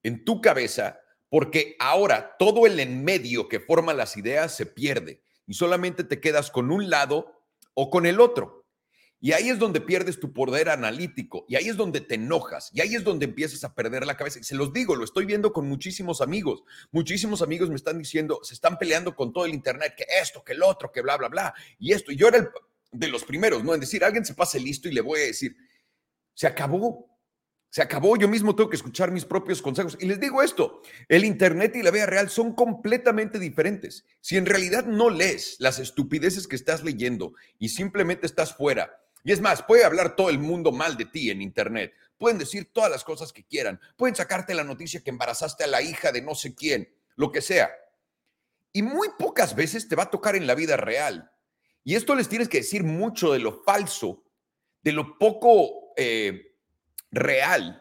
en 0.03 0.25
tu 0.25 0.41
cabeza 0.41 0.99
porque 1.29 1.75
ahora 1.79 2.35
todo 2.37 2.67
el 2.67 2.79
en 2.79 3.03
medio 3.03 3.47
que 3.47 3.59
forma 3.59 3.93
las 3.93 4.17
ideas 4.17 4.55
se 4.55 4.67
pierde 4.67 5.23
y 5.47 5.55
solamente 5.55 6.03
te 6.03 6.21
quedas 6.21 6.51
con 6.51 6.71
un 6.71 6.89
lado 6.89 7.41
o 7.73 7.89
con 7.89 8.05
el 8.05 8.19
otro. 8.19 8.62
Y 9.23 9.31
ahí 9.31 9.47
es 9.47 9.57
donde 9.57 9.79
pierdes 9.79 10.19
tu 10.19 10.33
poder 10.33 10.67
analítico, 10.67 11.45
y 11.47 11.55
ahí 11.55 11.69
es 11.69 11.77
donde 11.77 12.01
te 12.01 12.15
enojas, 12.15 12.69
y 12.73 12.81
ahí 12.81 12.93
es 12.93 13.05
donde 13.05 13.23
empiezas 13.23 13.63
a 13.63 13.73
perder 13.73 14.05
la 14.05 14.17
cabeza. 14.17 14.39
Y 14.39 14.43
se 14.43 14.53
los 14.53 14.73
digo, 14.73 14.97
lo 14.97 15.05
estoy 15.05 15.23
viendo 15.23 15.53
con 15.53 15.65
muchísimos 15.65 16.19
amigos. 16.19 16.65
Muchísimos 16.91 17.41
amigos 17.41 17.69
me 17.69 17.77
están 17.77 17.97
diciendo, 17.97 18.41
se 18.43 18.53
están 18.53 18.77
peleando 18.77 19.15
con 19.15 19.31
todo 19.31 19.45
el 19.45 19.53
Internet, 19.53 19.93
que 19.95 20.05
esto, 20.21 20.43
que 20.43 20.51
el 20.51 20.61
otro, 20.61 20.91
que 20.91 21.01
bla, 21.01 21.15
bla, 21.15 21.29
bla. 21.29 21.53
Y 21.79 21.93
esto, 21.93 22.11
y 22.11 22.17
yo 22.17 22.27
era 22.27 22.39
el, 22.39 22.49
de 22.91 23.07
los 23.07 23.23
primeros, 23.23 23.63
¿no? 23.63 23.73
En 23.73 23.79
decir, 23.79 24.03
alguien 24.03 24.25
se 24.25 24.33
pase 24.33 24.59
listo 24.59 24.89
y 24.89 24.91
le 24.91 24.99
voy 24.99 25.21
a 25.21 25.23
decir, 25.27 25.55
se 26.33 26.45
acabó. 26.45 27.09
Se 27.69 27.81
acabó, 27.81 28.17
yo 28.17 28.27
mismo 28.27 28.53
tengo 28.53 28.69
que 28.69 28.75
escuchar 28.75 29.09
mis 29.09 29.23
propios 29.23 29.61
consejos. 29.61 29.97
Y 30.01 30.05
les 30.05 30.19
digo 30.19 30.43
esto, 30.43 30.81
el 31.07 31.23
Internet 31.23 31.77
y 31.77 31.81
la 31.81 31.91
vida 31.91 32.07
real 32.07 32.29
son 32.29 32.53
completamente 32.53 33.39
diferentes. 33.39 34.03
Si 34.19 34.35
en 34.35 34.45
realidad 34.45 34.85
no 34.85 35.09
lees 35.09 35.55
las 35.59 35.79
estupideces 35.79 36.45
que 36.45 36.57
estás 36.57 36.83
leyendo 36.83 37.35
y 37.57 37.69
simplemente 37.69 38.27
estás 38.27 38.53
fuera, 38.53 38.99
y 39.23 39.31
es 39.31 39.41
más, 39.41 39.63
puede 39.63 39.85
hablar 39.85 40.15
todo 40.15 40.29
el 40.29 40.39
mundo 40.39 40.71
mal 40.71 40.97
de 40.97 41.05
ti 41.05 41.29
en 41.29 41.41
Internet, 41.41 41.93
pueden 42.17 42.37
decir 42.37 42.71
todas 42.71 42.91
las 42.91 43.03
cosas 43.03 43.33
que 43.33 43.45
quieran, 43.45 43.79
pueden 43.97 44.15
sacarte 44.15 44.53
la 44.53 44.63
noticia 44.63 45.03
que 45.03 45.09
embarazaste 45.09 45.63
a 45.63 45.67
la 45.67 45.81
hija 45.81 46.11
de 46.11 46.21
no 46.21 46.35
sé 46.35 46.55
quién, 46.55 46.93
lo 47.15 47.31
que 47.31 47.41
sea. 47.41 47.71
Y 48.71 48.81
muy 48.81 49.09
pocas 49.19 49.55
veces 49.55 49.87
te 49.87 49.95
va 49.95 50.03
a 50.03 50.09
tocar 50.09 50.35
en 50.35 50.47
la 50.47 50.55
vida 50.55 50.77
real. 50.77 51.31
Y 51.83 51.95
esto 51.95 52.15
les 52.15 52.27
tienes 52.27 52.49
que 52.49 52.59
decir 52.59 52.83
mucho 52.83 53.31
de 53.33 53.39
lo 53.39 53.63
falso, 53.63 54.23
de 54.81 54.91
lo 54.91 55.17
poco... 55.17 55.93
Eh, 55.95 56.53
real 57.13 57.79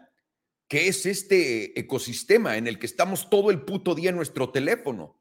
que 0.68 0.88
es 0.88 1.04
este 1.06 1.78
ecosistema 1.78 2.56
en 2.56 2.66
el 2.66 2.78
que 2.78 2.87
estamos 2.87 3.28
todo 3.28 3.50
el 3.50 3.62
puto 3.62 3.94
día 3.94 4.11
en 4.11 4.16
nuestro 4.16 4.50
teléfono. 4.50 5.20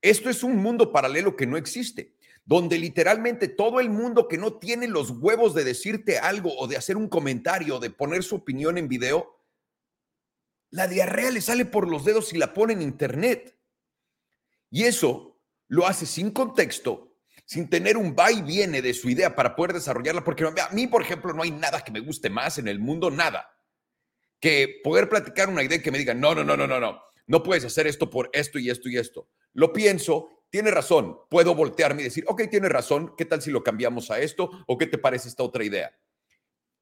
Esto 0.00 0.30
es 0.30 0.42
un 0.42 0.56
mundo 0.56 0.92
paralelo 0.92 1.36
que 1.36 1.46
no 1.46 1.56
existe, 1.56 2.14
donde 2.48 2.78
literalmente 2.78 3.46
todo 3.46 3.78
el 3.78 3.90
mundo 3.90 4.26
que 4.26 4.38
no 4.38 4.54
tiene 4.54 4.88
los 4.88 5.10
huevos 5.10 5.52
de 5.52 5.64
decirte 5.64 6.18
algo 6.18 6.56
o 6.56 6.66
de 6.66 6.78
hacer 6.78 6.96
un 6.96 7.06
comentario, 7.06 7.78
de 7.78 7.90
poner 7.90 8.22
su 8.22 8.36
opinión 8.36 8.78
en 8.78 8.88
video, 8.88 9.38
la 10.70 10.88
diarrea 10.88 11.30
le 11.30 11.42
sale 11.42 11.66
por 11.66 11.86
los 11.86 12.06
dedos 12.06 12.32
y 12.32 12.38
la 12.38 12.54
pone 12.54 12.72
en 12.72 12.80
internet. 12.80 13.54
Y 14.70 14.84
eso 14.84 15.38
lo 15.66 15.86
hace 15.86 16.06
sin 16.06 16.30
contexto, 16.30 17.18
sin 17.44 17.68
tener 17.68 17.98
un 17.98 18.16
va 18.18 18.32
y 18.32 18.40
viene 18.40 18.80
de 18.80 18.94
su 18.94 19.10
idea 19.10 19.36
para 19.36 19.54
poder 19.54 19.74
desarrollarla, 19.74 20.24
porque 20.24 20.44
a 20.44 20.70
mí, 20.70 20.86
por 20.86 21.02
ejemplo, 21.02 21.34
no 21.34 21.42
hay 21.42 21.50
nada 21.50 21.84
que 21.84 21.92
me 21.92 22.00
guste 22.00 22.30
más 22.30 22.56
en 22.56 22.66
el 22.68 22.78
mundo, 22.78 23.10
nada, 23.10 23.46
que 24.40 24.80
poder 24.82 25.10
platicar 25.10 25.50
una 25.50 25.62
idea 25.62 25.82
que 25.82 25.92
me 25.92 25.98
diga, 25.98 26.14
no, 26.14 26.34
no, 26.34 26.42
no, 26.44 26.56
no, 26.56 26.66
no, 26.66 26.80
no, 26.80 26.98
no 27.26 27.42
puedes 27.42 27.66
hacer 27.66 27.86
esto 27.86 28.08
por 28.08 28.30
esto 28.32 28.58
y 28.58 28.70
esto 28.70 28.88
y 28.88 28.96
esto. 28.96 29.28
Lo 29.52 29.70
pienso, 29.70 30.37
tiene 30.50 30.70
razón, 30.70 31.18
puedo 31.28 31.54
voltearme 31.54 32.02
y 32.02 32.04
decir, 32.04 32.24
ok, 32.26 32.42
tiene 32.50 32.68
razón, 32.68 33.14
¿qué 33.16 33.24
tal 33.24 33.42
si 33.42 33.50
lo 33.50 33.62
cambiamos 33.62 34.10
a 34.10 34.20
esto? 34.20 34.50
¿O 34.66 34.78
qué 34.78 34.86
te 34.86 34.98
parece 34.98 35.28
esta 35.28 35.42
otra 35.42 35.64
idea? 35.64 35.96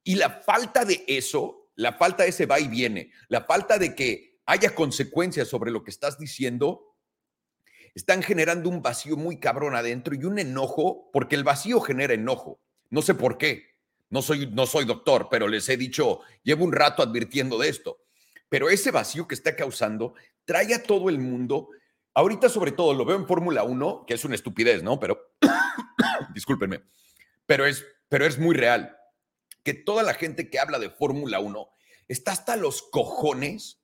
Y 0.04 0.14
la 0.14 0.30
falta 0.30 0.84
de 0.84 1.04
eso, 1.08 1.70
la 1.74 1.92
falta 1.92 2.22
de 2.22 2.28
ese 2.28 2.46
va 2.46 2.60
y 2.60 2.68
viene, 2.68 3.10
la 3.28 3.42
falta 3.42 3.78
de 3.78 3.94
que 3.94 4.38
haya 4.46 4.74
consecuencias 4.74 5.48
sobre 5.48 5.72
lo 5.72 5.82
que 5.82 5.90
estás 5.90 6.18
diciendo, 6.18 6.96
están 7.94 8.22
generando 8.22 8.68
un 8.68 8.82
vacío 8.82 9.16
muy 9.16 9.40
cabrón 9.40 9.74
adentro 9.74 10.14
y 10.14 10.24
un 10.24 10.38
enojo, 10.38 11.10
porque 11.12 11.34
el 11.34 11.44
vacío 11.44 11.80
genera 11.80 12.14
enojo. 12.14 12.60
No 12.90 13.02
sé 13.02 13.14
por 13.14 13.38
qué. 13.38 13.74
No 14.10 14.22
soy, 14.22 14.46
no 14.46 14.66
soy 14.66 14.84
doctor, 14.84 15.28
pero 15.30 15.48
les 15.48 15.68
he 15.68 15.76
dicho, 15.76 16.20
llevo 16.42 16.64
un 16.64 16.72
rato 16.72 17.02
advirtiendo 17.02 17.58
de 17.58 17.68
esto. 17.68 17.98
Pero 18.48 18.68
ese 18.68 18.90
vacío 18.90 19.26
que 19.26 19.34
está 19.34 19.56
causando 19.56 20.14
trae 20.44 20.74
a 20.74 20.82
todo 20.82 21.08
el 21.08 21.18
mundo. 21.18 21.70
Ahorita, 22.16 22.48
sobre 22.48 22.72
todo, 22.72 22.94
lo 22.94 23.04
veo 23.04 23.18
en 23.18 23.26
Fórmula 23.26 23.62
1, 23.62 24.04
que 24.06 24.14
es 24.14 24.24
una 24.24 24.36
estupidez, 24.36 24.82
¿no? 24.82 24.98
Pero, 24.98 25.34
discúlpenme, 26.34 26.82
pero 27.44 27.66
es, 27.66 27.84
pero 28.08 28.24
es 28.24 28.38
muy 28.38 28.56
real. 28.56 28.96
Que 29.62 29.74
toda 29.74 30.02
la 30.02 30.14
gente 30.14 30.48
que 30.48 30.58
habla 30.58 30.78
de 30.78 30.88
Fórmula 30.88 31.40
1 31.40 31.68
está 32.08 32.32
hasta 32.32 32.56
los 32.56 32.80
cojones 32.80 33.82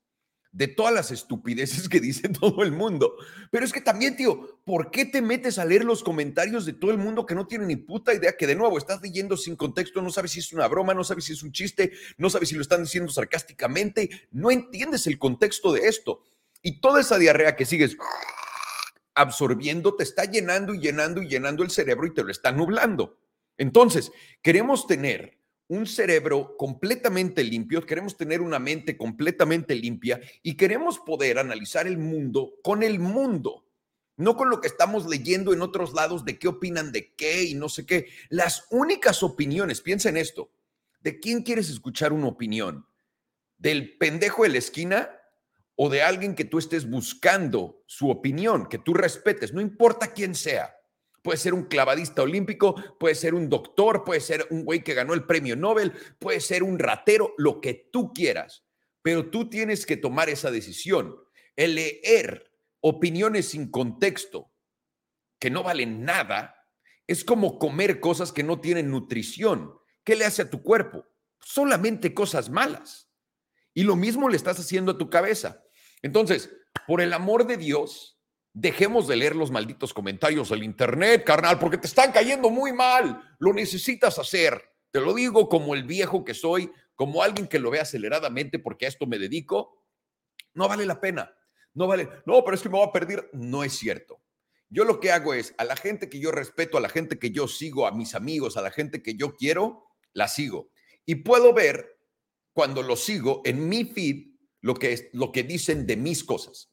de 0.51 0.67
todas 0.67 0.95
las 0.95 1.11
estupideces 1.11 1.91
que 1.91 2.01
dice 2.01 2.29
todo 2.41 2.63
el 2.63 2.73
mundo. 2.73 3.17
Pero 3.51 3.67
es 3.67 3.73
que 3.75 3.83
también, 3.83 4.17
tío, 4.17 4.63
¿por 4.65 4.91
qué 4.91 5.05
te 5.05 5.21
metes 5.21 5.59
a 5.59 5.67
leer 5.67 5.85
los 5.85 6.03
comentarios 6.03 6.65
de 6.65 6.73
todo 6.73 6.91
el 6.91 6.97
mundo 6.97 7.27
que 7.27 7.35
no 7.35 7.47
tiene 7.47 7.67
ni 7.67 7.77
puta 7.77 8.15
idea 8.15 8.35
que 8.39 8.47
de 8.47 8.55
nuevo 8.55 8.79
estás 8.79 9.03
leyendo 9.03 9.37
sin 9.37 9.57
contexto, 9.57 10.01
no 10.01 10.09
sabes 10.09 10.31
si 10.31 10.41
es 10.41 10.55
una 10.55 10.69
broma, 10.69 10.95
no 10.95 11.05
sabes 11.05 11.27
si 11.27 11.35
es 11.35 11.43
un 11.43 11.53
chiste, 11.53 11.93
no 12.17 12.31
sabes 12.31 12.49
si 12.49 12.55
lo 12.55 12.63
están 12.63 12.83
diciendo 12.83 13.13
sarcásticamente, 13.13 14.09
no 14.31 14.51
entiendes 14.51 15.07
el 15.07 15.19
contexto 15.19 15.71
de 15.71 15.87
esto. 15.87 16.23
Y 16.63 16.81
toda 16.81 17.01
esa 17.01 17.19
diarrea 17.19 17.57
que 17.57 17.67
sigues 17.67 17.97
absorbiendo 19.15 19.95
te 19.95 20.05
está 20.05 20.25
llenando 20.25 20.75
y 20.75 20.81
llenando 20.81 21.23
y 21.23 21.29
llenando 21.29 21.63
el 21.63 21.71
cerebro 21.71 22.07
y 22.07 22.15
te 22.15 22.25
lo 22.25 22.31
está 22.31 22.53
nublando. 22.53 23.19
Entonces, 23.59 24.11
queremos 24.41 24.87
tener 24.87 25.39
un 25.69 25.87
cerebro 25.87 26.57
completamente 26.57 27.43
limpio, 27.43 27.85
queremos 27.85 28.17
tener 28.17 28.41
una 28.41 28.59
mente 28.59 28.97
completamente 28.97 29.75
limpia 29.75 30.21
y 30.43 30.57
queremos 30.57 30.99
poder 30.99 31.39
analizar 31.39 31.87
el 31.87 31.99
mundo 31.99 32.55
con 32.63 32.83
el 32.83 32.99
mundo, 32.99 33.65
no 34.17 34.37
con 34.37 34.51
lo 34.51 34.61
que 34.61 34.69
estamos 34.69 35.07
leyendo 35.07 35.53
en 35.53 35.63
otros 35.63 35.95
lados 35.95 36.25
de 36.25 36.39
qué 36.39 36.49
opinan 36.49 36.93
de 36.93 37.15
qué 37.15 37.45
y 37.45 37.55
no 37.55 37.69
sé 37.69 37.87
qué. 37.87 38.09
Las 38.29 38.67
únicas 38.71 39.23
opiniones, 39.23 39.81
piensa 39.81 40.09
en 40.09 40.19
esto, 40.19 40.51
¿de 41.01 41.19
quién 41.21 41.43
quieres 41.43 41.71
escuchar 41.71 42.13
una 42.13 42.27
opinión? 42.27 42.87
¿Del 43.57 43.97
pendejo 43.97 44.43
de 44.43 44.51
la 44.51 44.59
esquina 44.59 45.11
o 45.85 45.89
de 45.89 46.01
alguien 46.01 46.37
que 46.37 46.45
tú 46.45 46.59
estés 46.59 46.89
buscando 46.89 47.83
su 47.87 48.09
opinión, 48.09 48.69
que 48.69 48.79
tú 48.79 48.95
respetes, 48.95 49.53
no 49.53 49.61
importa 49.61 50.13
quién 50.13 50.37
sea? 50.37 50.77
Puede 51.25 51.39
ser 51.39 51.55
un 51.55 51.65
clavadista 51.65 52.23
olímpico, 52.23 52.77
puede 53.01 53.17
ser 53.17 53.35
un 53.35 53.49
doctor, 53.49 54.05
puede 54.05 54.21
ser 54.21 54.47
un 54.51 54.65
güey 54.65 54.85
que 54.85 54.95
ganó 54.95 55.13
el 55.13 55.27
premio 55.27 55.57
Nobel, 55.57 55.93
puede 56.21 56.39
ser 56.39 56.63
un 56.63 56.79
ratero, 56.79 57.35
lo 57.37 57.61
que 57.61 57.89
tú 57.93 58.13
quieras. 58.13 58.65
Pero 59.03 59.29
tú 59.29 59.51
tienes 59.51 59.85
que 59.85 59.97
tomar 59.97 60.29
esa 60.29 60.53
decisión. 60.53 61.17
El 61.57 61.75
leer 61.75 62.53
opiniones 62.81 63.49
sin 63.49 63.69
contexto 63.69 64.53
que 65.41 65.51
no 65.51 65.65
valen 65.65 66.05
nada 66.05 66.65
es 67.09 67.25
como 67.25 67.59
comer 67.59 67.99
cosas 67.99 68.31
que 68.31 68.45
no 68.45 68.61
tienen 68.61 68.89
nutrición. 68.89 69.75
¿Qué 70.05 70.15
le 70.15 70.27
hace 70.27 70.43
a 70.43 70.51
tu 70.51 70.63
cuerpo? 70.63 71.09
Solamente 71.41 72.15
cosas 72.15 72.51
malas. 72.51 73.11
Y 73.75 73.83
lo 73.83 73.97
mismo 73.97 74.29
le 74.29 74.37
estás 74.37 74.61
haciendo 74.61 74.93
a 74.93 74.99
tu 74.99 75.11
cabeza. 75.11 75.62
Entonces, 76.03 76.51
por 76.87 77.01
el 77.01 77.13
amor 77.13 77.47
de 77.47 77.57
Dios, 77.57 78.13
Dejemos 78.55 79.09
de 79.09 79.17
leer 79.17 79.35
los 79.35 79.51
malditos 79.51 79.95
comentarios 79.95 80.51
del 80.51 80.63
internet, 80.63 81.25
carnal, 81.25 81.59
porque 81.59 81.79
te 81.79 81.87
están 81.87 82.13
cayendo 82.13 82.51
muy 82.51 82.73
mal. 82.73 83.35
Lo 83.39 83.55
necesitas 83.55 84.19
hacer. 84.19 84.63
Te 84.91 85.01
lo 85.01 85.15
digo 85.15 85.49
como 85.49 85.75
el 85.75 85.85
viejo 85.85 86.23
que 86.23 86.35
soy, 86.35 86.71
como 86.95 87.23
alguien 87.23 87.47
que 87.47 87.59
lo 87.59 87.71
ve 87.71 87.81
aceleradamente 87.81 88.59
porque 88.59 88.85
a 88.85 88.89
esto 88.89 89.07
me 89.07 89.19
dedico. 89.19 89.87
No 90.53 90.69
vale 90.69 90.85
la 90.85 91.01
pena. 91.01 91.35
No 91.73 91.87
vale. 91.87 92.11
No, 92.27 92.45
pero 92.45 92.55
es 92.55 92.63
que 92.63 92.69
me 92.69 92.77
voy 92.77 92.87
a 92.87 92.93
perder. 92.93 93.31
No 93.33 93.65
es 93.65 93.73
cierto. 93.73 94.21
Yo 94.69 94.85
lo 94.85 95.01
que 95.01 95.13
hago 95.13 95.33
es 95.33 95.55
a 95.57 95.65
la 95.65 95.77
gente 95.77 96.11
que 96.11 96.21
yo 96.21 96.31
respeto, 96.31 96.77
a 96.77 96.83
la 96.83 96.91
gente 96.91 97.19
que 97.19 97.31
yo 97.31 97.49
sigo, 97.49 97.87
a 97.87 97.93
mis 97.93 98.15
amigos, 98.15 98.59
a 98.59 98.63
la 98.63 98.71
gente 98.71 99.03
que 99.03 99.15
yo 99.15 99.35
quiero, 99.35 99.87
la 100.13 100.29
sigo. 100.29 100.69
Y 101.07 101.17
puedo 101.17 101.55
ver 101.55 101.99
cuando 102.53 102.83
lo 102.83 102.97
sigo 102.97 103.41
en 103.47 103.67
mi 103.67 103.85
feed 103.85 104.32
lo 104.63 104.75
que, 104.75 105.11
lo 105.13 105.31
que 105.31 105.43
dicen 105.43 105.87
de 105.87 105.97
mis 105.97 106.25
cosas. 106.25 106.71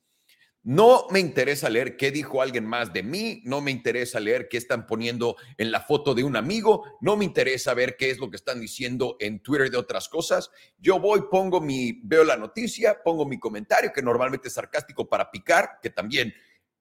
No 0.61 1.07
me 1.09 1.19
interesa 1.19 1.69
leer 1.69 1.95
qué 1.95 2.11
dijo 2.11 2.41
alguien 2.41 2.65
más 2.65 2.91
de 2.91 3.01
mí, 3.01 3.41
no 3.45 3.61
me 3.61 3.71
interesa 3.71 4.19
leer 4.19 4.49
qué 4.49 4.57
están 4.57 4.85
poniendo 4.85 5.37
en 5.57 5.71
la 5.71 5.79
foto 5.79 6.13
de 6.13 6.23
un 6.23 6.35
amigo, 6.35 6.83
no 6.99 7.15
me 7.15 7.23
interesa 7.23 7.73
ver 7.73 7.95
qué 7.97 8.09
es 8.09 8.19
lo 8.19 8.29
que 8.29 8.35
están 8.35 8.59
diciendo 8.59 9.15
en 9.19 9.41
Twitter 9.41 9.71
de 9.71 9.77
otras 9.77 10.09
cosas. 10.09 10.51
Yo 10.77 10.99
voy, 10.99 11.23
pongo 11.31 11.61
mi, 11.61 12.01
veo 12.03 12.25
la 12.25 12.35
noticia, 12.35 13.01
pongo 13.03 13.25
mi 13.25 13.39
comentario, 13.39 13.91
que 13.93 14.01
normalmente 14.01 14.49
es 14.49 14.53
sarcástico 14.53 15.07
para 15.07 15.31
picar, 15.31 15.79
que 15.81 15.89
también 15.89 16.33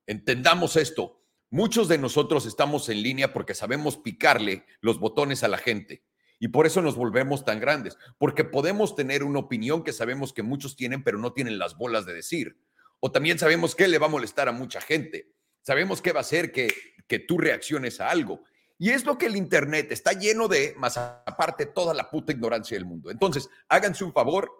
entendamos 0.06 0.76
esto. 0.76 1.22
Muchos 1.50 1.88
de 1.88 1.98
nosotros 1.98 2.46
estamos 2.46 2.88
en 2.88 3.00
línea 3.00 3.32
porque 3.32 3.54
sabemos 3.54 3.96
picarle 3.96 4.66
los 4.80 4.98
botones 4.98 5.44
a 5.44 5.48
la 5.48 5.56
gente. 5.56 6.02
Y 6.38 6.48
por 6.48 6.66
eso 6.66 6.82
nos 6.82 6.96
volvemos 6.96 7.44
tan 7.44 7.60
grandes, 7.60 7.96
porque 8.18 8.44
podemos 8.44 8.94
tener 8.94 9.24
una 9.24 9.40
opinión 9.40 9.82
que 9.82 9.92
sabemos 9.92 10.32
que 10.32 10.42
muchos 10.42 10.76
tienen, 10.76 11.02
pero 11.02 11.18
no 11.18 11.32
tienen 11.32 11.58
las 11.58 11.76
bolas 11.76 12.06
de 12.06 12.14
decir 12.14 12.56
o 13.00 13.12
también 13.12 13.38
sabemos 13.38 13.74
que 13.74 13.88
le 13.88 13.98
va 13.98 14.06
a 14.06 14.10
molestar 14.10 14.48
a 14.48 14.52
mucha 14.52 14.80
gente. 14.80 15.32
Sabemos 15.62 16.02
qué 16.02 16.12
va 16.12 16.20
a 16.20 16.22
hacer 16.22 16.52
que, 16.52 16.72
que 17.06 17.18
tú 17.18 17.38
reacciones 17.38 18.00
a 18.00 18.10
algo. 18.10 18.42
Y 18.78 18.90
es 18.90 19.04
lo 19.04 19.18
que 19.18 19.26
el 19.26 19.36
Internet 19.36 19.90
está 19.90 20.12
lleno 20.12 20.48
de, 20.48 20.74
más 20.76 20.96
aparte, 20.96 21.66
toda 21.66 21.94
la 21.94 22.10
puta 22.10 22.32
ignorancia 22.32 22.76
del 22.76 22.86
mundo. 22.86 23.10
Entonces, 23.10 23.48
háganse 23.68 24.04
un 24.04 24.12
favor, 24.12 24.50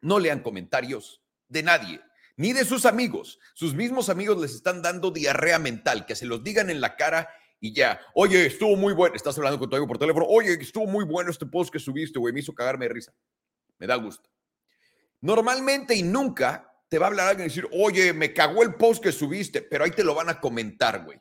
no 0.00 0.18
lean 0.18 0.40
comentarios 0.40 1.22
de 1.48 1.62
nadie, 1.62 2.00
ni 2.36 2.52
de 2.52 2.64
sus 2.64 2.84
amigos. 2.84 3.38
Sus 3.54 3.74
mismos 3.74 4.10
amigos 4.10 4.38
les 4.38 4.54
están 4.54 4.82
dando 4.82 5.10
diarrea 5.10 5.58
mental, 5.58 6.04
que 6.06 6.14
se 6.14 6.26
los 6.26 6.44
digan 6.44 6.70
en 6.70 6.80
la 6.80 6.96
cara 6.96 7.28
y 7.60 7.72
ya. 7.72 8.00
Oye, 8.14 8.46
estuvo 8.46 8.76
muy 8.76 8.94
bueno. 8.94 9.14
Estás 9.14 9.36
hablando 9.36 9.58
con 9.58 9.68
tu 9.68 9.76
amigo 9.76 9.88
por 9.88 9.98
teléfono. 9.98 10.26
Oye, 10.28 10.52
estuvo 10.60 10.86
muy 10.86 11.04
bueno 11.04 11.30
este 11.30 11.46
post 11.46 11.72
que 11.72 11.78
subiste, 11.78 12.18
güey. 12.18 12.32
Me 12.32 12.40
hizo 12.40 12.54
cagarme 12.54 12.86
de 12.86 12.94
risa. 12.94 13.12
Me 13.78 13.86
da 13.86 13.96
gusto. 13.96 14.30
Normalmente 15.20 15.94
y 15.94 16.02
nunca 16.02 16.72
te 16.88 16.98
va 16.98 17.06
a 17.06 17.08
hablar 17.08 17.28
alguien 17.28 17.46
y 17.46 17.48
decir, 17.48 17.68
oye, 17.72 18.12
me 18.12 18.32
cagó 18.32 18.62
el 18.62 18.74
post 18.74 19.02
que 19.02 19.12
subiste, 19.12 19.62
pero 19.62 19.84
ahí 19.84 19.90
te 19.90 20.04
lo 20.04 20.14
van 20.14 20.28
a 20.28 20.40
comentar, 20.40 21.04
güey. 21.04 21.20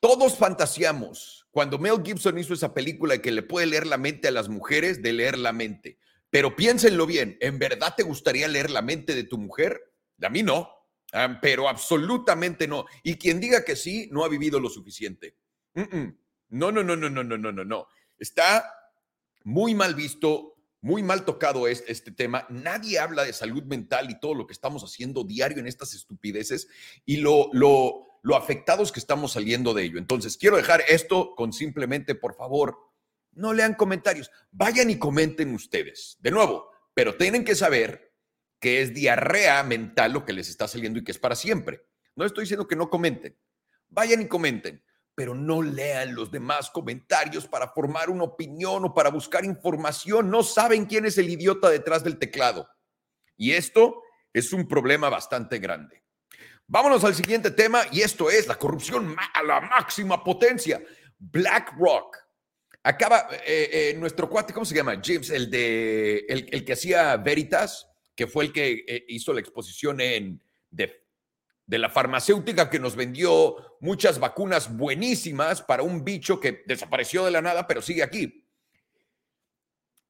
Todos 0.00 0.36
fantaseamos 0.36 1.46
cuando 1.50 1.78
Mel 1.78 2.02
Gibson 2.04 2.38
hizo 2.38 2.54
esa 2.54 2.74
película 2.74 3.18
que 3.18 3.32
le 3.32 3.42
puede 3.42 3.66
leer 3.66 3.86
la 3.86 3.98
mente 3.98 4.28
a 4.28 4.32
las 4.32 4.48
mujeres, 4.48 5.02
de 5.02 5.12
leer 5.12 5.38
la 5.38 5.52
mente. 5.52 5.98
Pero 6.30 6.54
piénsenlo 6.54 7.06
bien, 7.06 7.36
¿en 7.40 7.58
verdad 7.58 7.94
te 7.96 8.02
gustaría 8.02 8.48
leer 8.48 8.70
la 8.70 8.82
mente 8.82 9.14
de 9.14 9.24
tu 9.24 9.38
mujer? 9.38 9.80
A 10.22 10.28
mí 10.28 10.42
no, 10.42 10.70
pero 11.40 11.68
absolutamente 11.68 12.68
no. 12.68 12.86
Y 13.02 13.16
quien 13.16 13.40
diga 13.40 13.64
que 13.64 13.76
sí, 13.76 14.08
no 14.12 14.24
ha 14.24 14.28
vivido 14.28 14.60
lo 14.60 14.68
suficiente. 14.68 15.36
No, 16.50 16.72
no, 16.72 16.82
no, 16.82 16.96
no, 16.96 17.10
no, 17.10 17.24
no, 17.24 17.38
no, 17.38 17.52
no, 17.52 17.64
no. 17.64 17.88
Está 18.18 18.72
muy 19.44 19.74
mal 19.74 19.94
visto, 19.94 20.56
muy 20.80 21.02
mal 21.02 21.24
tocado 21.24 21.68
es 21.68 21.84
este 21.86 22.12
tema. 22.12 22.46
Nadie 22.50 22.98
habla 22.98 23.24
de 23.24 23.32
salud 23.32 23.64
mental 23.64 24.10
y 24.10 24.18
todo 24.20 24.34
lo 24.34 24.46
que 24.46 24.52
estamos 24.52 24.82
haciendo 24.84 25.24
diario 25.24 25.58
en 25.58 25.66
estas 25.66 25.94
estupideces 25.94 26.68
y 27.04 27.18
lo 27.18 28.06
afectados 28.34 28.92
que 28.92 29.00
estamos 29.00 29.32
saliendo 29.32 29.72
de 29.74 29.84
ello. 29.84 29.98
Entonces, 29.98 30.36
quiero 30.36 30.56
dejar 30.56 30.82
esto 30.88 31.34
con 31.34 31.52
simplemente, 31.52 32.14
por 32.14 32.34
favor, 32.34 32.78
no 33.32 33.52
lean 33.54 33.74
comentarios, 33.74 34.30
vayan 34.50 34.90
y 34.90 34.98
comenten 34.98 35.54
ustedes. 35.54 36.18
De 36.20 36.30
nuevo, 36.30 36.70
pero 36.92 37.16
tienen 37.16 37.44
que 37.44 37.54
saber 37.54 38.07
que 38.60 38.82
es 38.82 38.94
diarrea 38.94 39.62
mental 39.62 40.12
lo 40.12 40.24
que 40.24 40.32
les 40.32 40.48
está 40.48 40.68
saliendo 40.68 40.98
y 40.98 41.04
que 41.04 41.12
es 41.12 41.18
para 41.18 41.36
siempre. 41.36 41.86
No 42.16 42.24
estoy 42.24 42.44
diciendo 42.44 42.66
que 42.66 42.76
no 42.76 42.90
comenten. 42.90 43.38
Vayan 43.88 44.20
y 44.20 44.28
comenten, 44.28 44.82
pero 45.14 45.34
no 45.34 45.62
lean 45.62 46.14
los 46.14 46.30
demás 46.30 46.70
comentarios 46.70 47.46
para 47.46 47.68
formar 47.68 48.10
una 48.10 48.24
opinión 48.24 48.84
o 48.84 48.94
para 48.94 49.10
buscar 49.10 49.44
información. 49.44 50.30
No 50.30 50.42
saben 50.42 50.86
quién 50.86 51.06
es 51.06 51.18
el 51.18 51.28
idiota 51.28 51.70
detrás 51.70 52.04
del 52.04 52.18
teclado. 52.18 52.68
Y 53.36 53.52
esto 53.52 54.02
es 54.32 54.52
un 54.52 54.66
problema 54.66 55.08
bastante 55.08 55.58
grande. 55.58 56.02
Vámonos 56.66 57.02
al 57.04 57.14
siguiente 57.14 57.50
tema 57.50 57.82
y 57.90 58.02
esto 58.02 58.30
es 58.30 58.46
la 58.46 58.56
corrupción 58.56 59.16
a 59.34 59.42
la 59.42 59.60
máxima 59.60 60.22
potencia. 60.22 60.82
BlackRock. 61.18 62.16
Acaba 62.82 63.28
eh, 63.46 63.70
eh, 63.72 63.94
nuestro 63.98 64.28
cuate, 64.28 64.52
¿cómo 64.52 64.66
se 64.66 64.74
llama? 64.74 65.00
James, 65.02 65.30
el 65.30 65.50
de 65.50 66.26
el, 66.28 66.64
que 66.64 66.72
hacía 66.72 67.16
Veritas, 67.16 67.88
que 68.18 68.26
fue 68.26 68.46
el 68.46 68.52
que 68.52 68.84
eh, 68.86 69.04
hizo 69.08 69.32
la 69.32 69.40
exposición 69.40 70.00
en 70.00 70.42
de 70.70 71.08
de 71.68 71.78
la 71.78 71.90
farmacéutica 71.90 72.70
que 72.70 72.78
nos 72.78 72.96
vendió 72.96 73.76
muchas 73.80 74.18
vacunas 74.18 74.74
buenísimas 74.74 75.60
para 75.60 75.82
un 75.82 76.02
bicho 76.02 76.40
que 76.40 76.62
desapareció 76.66 77.26
de 77.26 77.30
la 77.30 77.42
nada, 77.42 77.66
pero 77.66 77.82
sigue 77.82 78.02
aquí. 78.02 78.48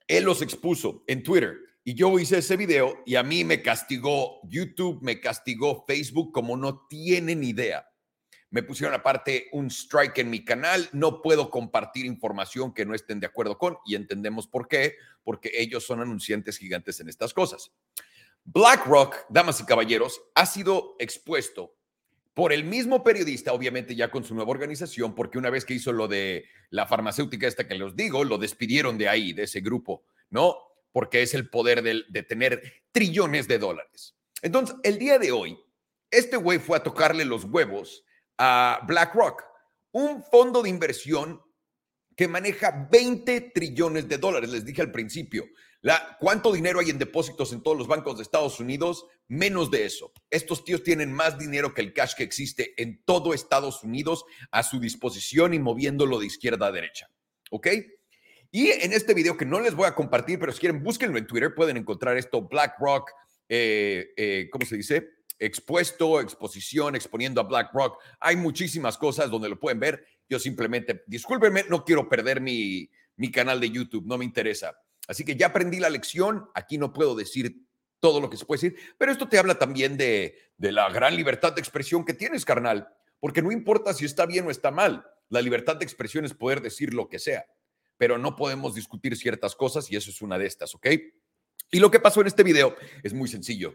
Él 0.07 0.23
los 0.23 0.41
expuso 0.41 1.03
en 1.09 1.25
Twitter 1.25 1.59
y 1.83 1.95
yo 1.95 2.17
hice 2.17 2.39
ese 2.39 2.57
video 2.57 3.03
y 3.05 3.17
a 3.17 3.25
mí 3.25 3.43
me 3.43 3.61
castigó 3.61 4.41
YouTube, 4.45 5.03
me 5.03 5.21
castigó 5.21 5.85
Facebook 5.85 6.31
como 6.33 6.57
no 6.57 6.87
tienen 6.89 7.43
idea. 7.43 7.89
Me 8.51 8.63
pusieron 8.63 8.95
aparte 8.95 9.49
un 9.51 9.67
strike 9.67 10.19
en 10.19 10.31
mi 10.31 10.45
canal, 10.45 10.89
no 10.93 11.23
puedo 11.23 11.51
compartir 11.51 12.07
información 12.07 12.73
que 12.73 12.87
no 12.87 12.95
estén 12.95 13.19
de 13.19 13.27
acuerdo 13.27 13.59
con 13.59 13.79
y 13.85 13.97
entendemos 13.97 14.47
por 14.47 14.69
qué, 14.69 14.95
porque 15.25 15.51
ellos 15.55 15.85
son 15.85 16.01
anunciantes 16.01 16.57
gigantes 16.57 17.01
en 17.01 17.09
estas 17.09 17.35
cosas. 17.35 17.73
BlackRock, 18.45 19.27
damas 19.29 19.61
y 19.61 19.65
caballeros, 19.65 20.21
ha 20.35 20.47
sido 20.47 20.97
expuesto 20.99 21.75
por 22.35 22.53
el 22.53 22.65
mismo 22.65 23.03
periodista, 23.03 23.53
obviamente 23.53 23.97
ya 23.97 24.11
con 24.11 24.23
su 24.23 24.35
nueva 24.35 24.53
organización, 24.53 25.15
porque 25.15 25.39
una 25.39 25.51
vez 25.51 25.65
que 25.65 25.75
hizo 25.75 25.93
lo 25.93 26.07
de 26.07 26.45
la 26.71 26.87
farmacéutica 26.87 27.49
esta 27.49 27.67
que 27.67 27.75
les 27.75 27.97
digo, 27.97 28.23
lo 28.23 28.39
despidieron 28.39 28.97
de 28.97 29.09
ahí, 29.09 29.33
de 29.33 29.43
ese 29.43 29.61
grupo, 29.61 30.05
¿no? 30.31 30.57
Porque 30.93 31.23
es 31.23 31.35
el 31.35 31.51
poder 31.51 31.83
de, 31.83 32.05
de 32.09 32.23
tener 32.23 32.63
trillones 32.93 33.49
de 33.49 33.59
dólares. 33.59 34.15
Entonces, 34.41 34.77
el 34.85 34.99
día 34.99 35.19
de 35.19 35.33
hoy, 35.33 35.59
este 36.11 36.37
güey 36.37 36.59
fue 36.59 36.77
a 36.79 36.83
tocarle 36.83 37.25
los 37.25 37.45
huevos 37.45 38.05
a 38.39 38.81
BlackRock, 38.87 39.43
un 39.91 40.23
fondo 40.23 40.63
de 40.63 40.71
inversión 40.71 41.43
que 42.17 42.29
maneja 42.29 42.89
20 42.91 43.53
trillones 43.55 44.09
de 44.09 44.19
dólares. 44.19 44.51
Les 44.51 44.65
dije 44.65 44.83
al 44.83 44.93
principio, 44.93 45.45
¿Cuánto 46.19 46.53
dinero 46.53 46.81
hay 46.81 46.91
en 46.91 46.99
depósitos 46.99 47.53
en 47.53 47.63
todos 47.63 47.79
los 47.79 47.87
bancos 47.87 48.17
de 48.17 48.23
Estados 48.23 48.59
Unidos? 48.59 49.07
Menos 49.29 49.71
de 49.71 49.85
eso. 49.85 50.13
Estos 50.31 50.65
tíos 50.65 50.83
tienen 50.83 51.13
más 51.13 51.39
dinero 51.39 51.73
que 51.73 51.83
el 51.83 51.93
cash 51.93 52.15
que 52.17 52.25
existe 52.25 52.75
en 52.83 53.03
todo 53.05 53.33
Estados 53.33 53.85
Unidos 53.85 54.25
a 54.51 54.63
su 54.63 54.81
disposición 54.81 55.55
y 55.55 55.61
moviéndolo 55.61 56.19
de 56.19 56.27
izquierda 56.27 56.67
a 56.67 56.73
derecha. 56.73 57.09
¿Ok? 57.51 57.69
Y 58.51 58.71
en 58.71 58.93
este 58.93 59.15
video 59.15 59.37
que 59.37 59.45
no 59.45 59.61
les 59.61 59.75
voy 59.75 59.87
a 59.87 59.95
compartir, 59.95 60.39
pero 60.39 60.53
si 60.53 60.59
quieren, 60.59 60.83
búsquenlo 60.83 61.19
en 61.19 61.27
Twitter, 61.27 61.55
pueden 61.55 61.77
encontrar 61.77 62.17
esto, 62.17 62.43
BlackRock, 62.43 63.11
eh, 63.49 64.11
eh, 64.17 64.49
¿cómo 64.51 64.67
se 64.67 64.77
dice? 64.77 65.11
Expuesto, 65.39 66.21
exposición, 66.21 66.97
exponiendo 66.97 67.41
a 67.41 67.45
BlackRock. 67.45 68.03
Hay 68.19 68.37
muchísimas 68.37 68.99
cosas 68.99 69.31
donde 69.31 69.51
lo 69.51 69.61
pueden 69.61 69.79
ver. 69.79 70.05
Yo 70.29 70.39
simplemente, 70.39 71.05
discúlpenme, 71.07 71.67
no 71.69 71.85
quiero 71.85 72.09
perder 72.09 72.41
mi, 72.41 72.91
mi 73.17 73.31
canal 73.31 73.61
de 73.61 73.71
YouTube, 73.71 74.07
no 74.07 74.19
me 74.19 74.25
interesa 74.25 74.75
Así 75.09 75.25
que 75.25 75.37
ya 75.37 75.47
aprendí 75.47 75.81
la 75.81 75.91
lección, 75.91 76.51
aquí 76.55 76.77
no 76.77 76.93
puedo 76.93 77.17
decir 77.17 77.65
todo 77.99 78.21
lo 78.21 78.31
que 78.31 78.37
se 78.37 78.45
puede 78.45 78.61
decir, 78.61 78.95
pero 78.99 79.11
esto 79.11 79.29
te 79.29 79.39
habla 79.39 79.59
también 79.59 79.97
de, 79.97 80.37
la 80.59 80.89
gran 80.91 81.17
libertad 81.17 81.55
de 81.55 81.61
expresión 81.61 82.05
que 82.05 82.15
tienes, 82.15 82.45
carnal, 82.45 82.89
porque 83.19 83.43
no 83.43 83.51
importa 83.51 83.95
si 83.95 84.05
está 84.05 84.27
bien 84.27 84.47
o 84.47 84.51
está 84.51 84.71
mal, 84.71 85.05
la 85.31 85.41
libertad 85.41 85.77
de 85.77 85.85
expresión 85.85 86.25
es 86.25 86.35
poder 86.35 86.61
decir 86.61 86.95
lo 86.95 87.09
que 87.09 87.19
sea, 87.19 87.47
pero 87.97 88.19
no 88.19 88.37
podemos 88.37 88.75
discutir 88.75 89.17
ciertas 89.17 89.57
cosas 89.57 89.91
y 89.91 89.97
eso 89.97 90.11
es 90.11 90.23
una 90.23 90.39
de 90.39 90.47
estas, 90.47 90.75
¿ok? 90.75 90.87
Y 91.71 91.81
lo 91.81 91.91
que 91.91 92.01
pasó 92.01 92.21
en 92.21 92.29
este 92.29 92.45
video 92.45 92.77
es 93.03 93.13
muy 93.13 93.29
sencillo. 93.29 93.75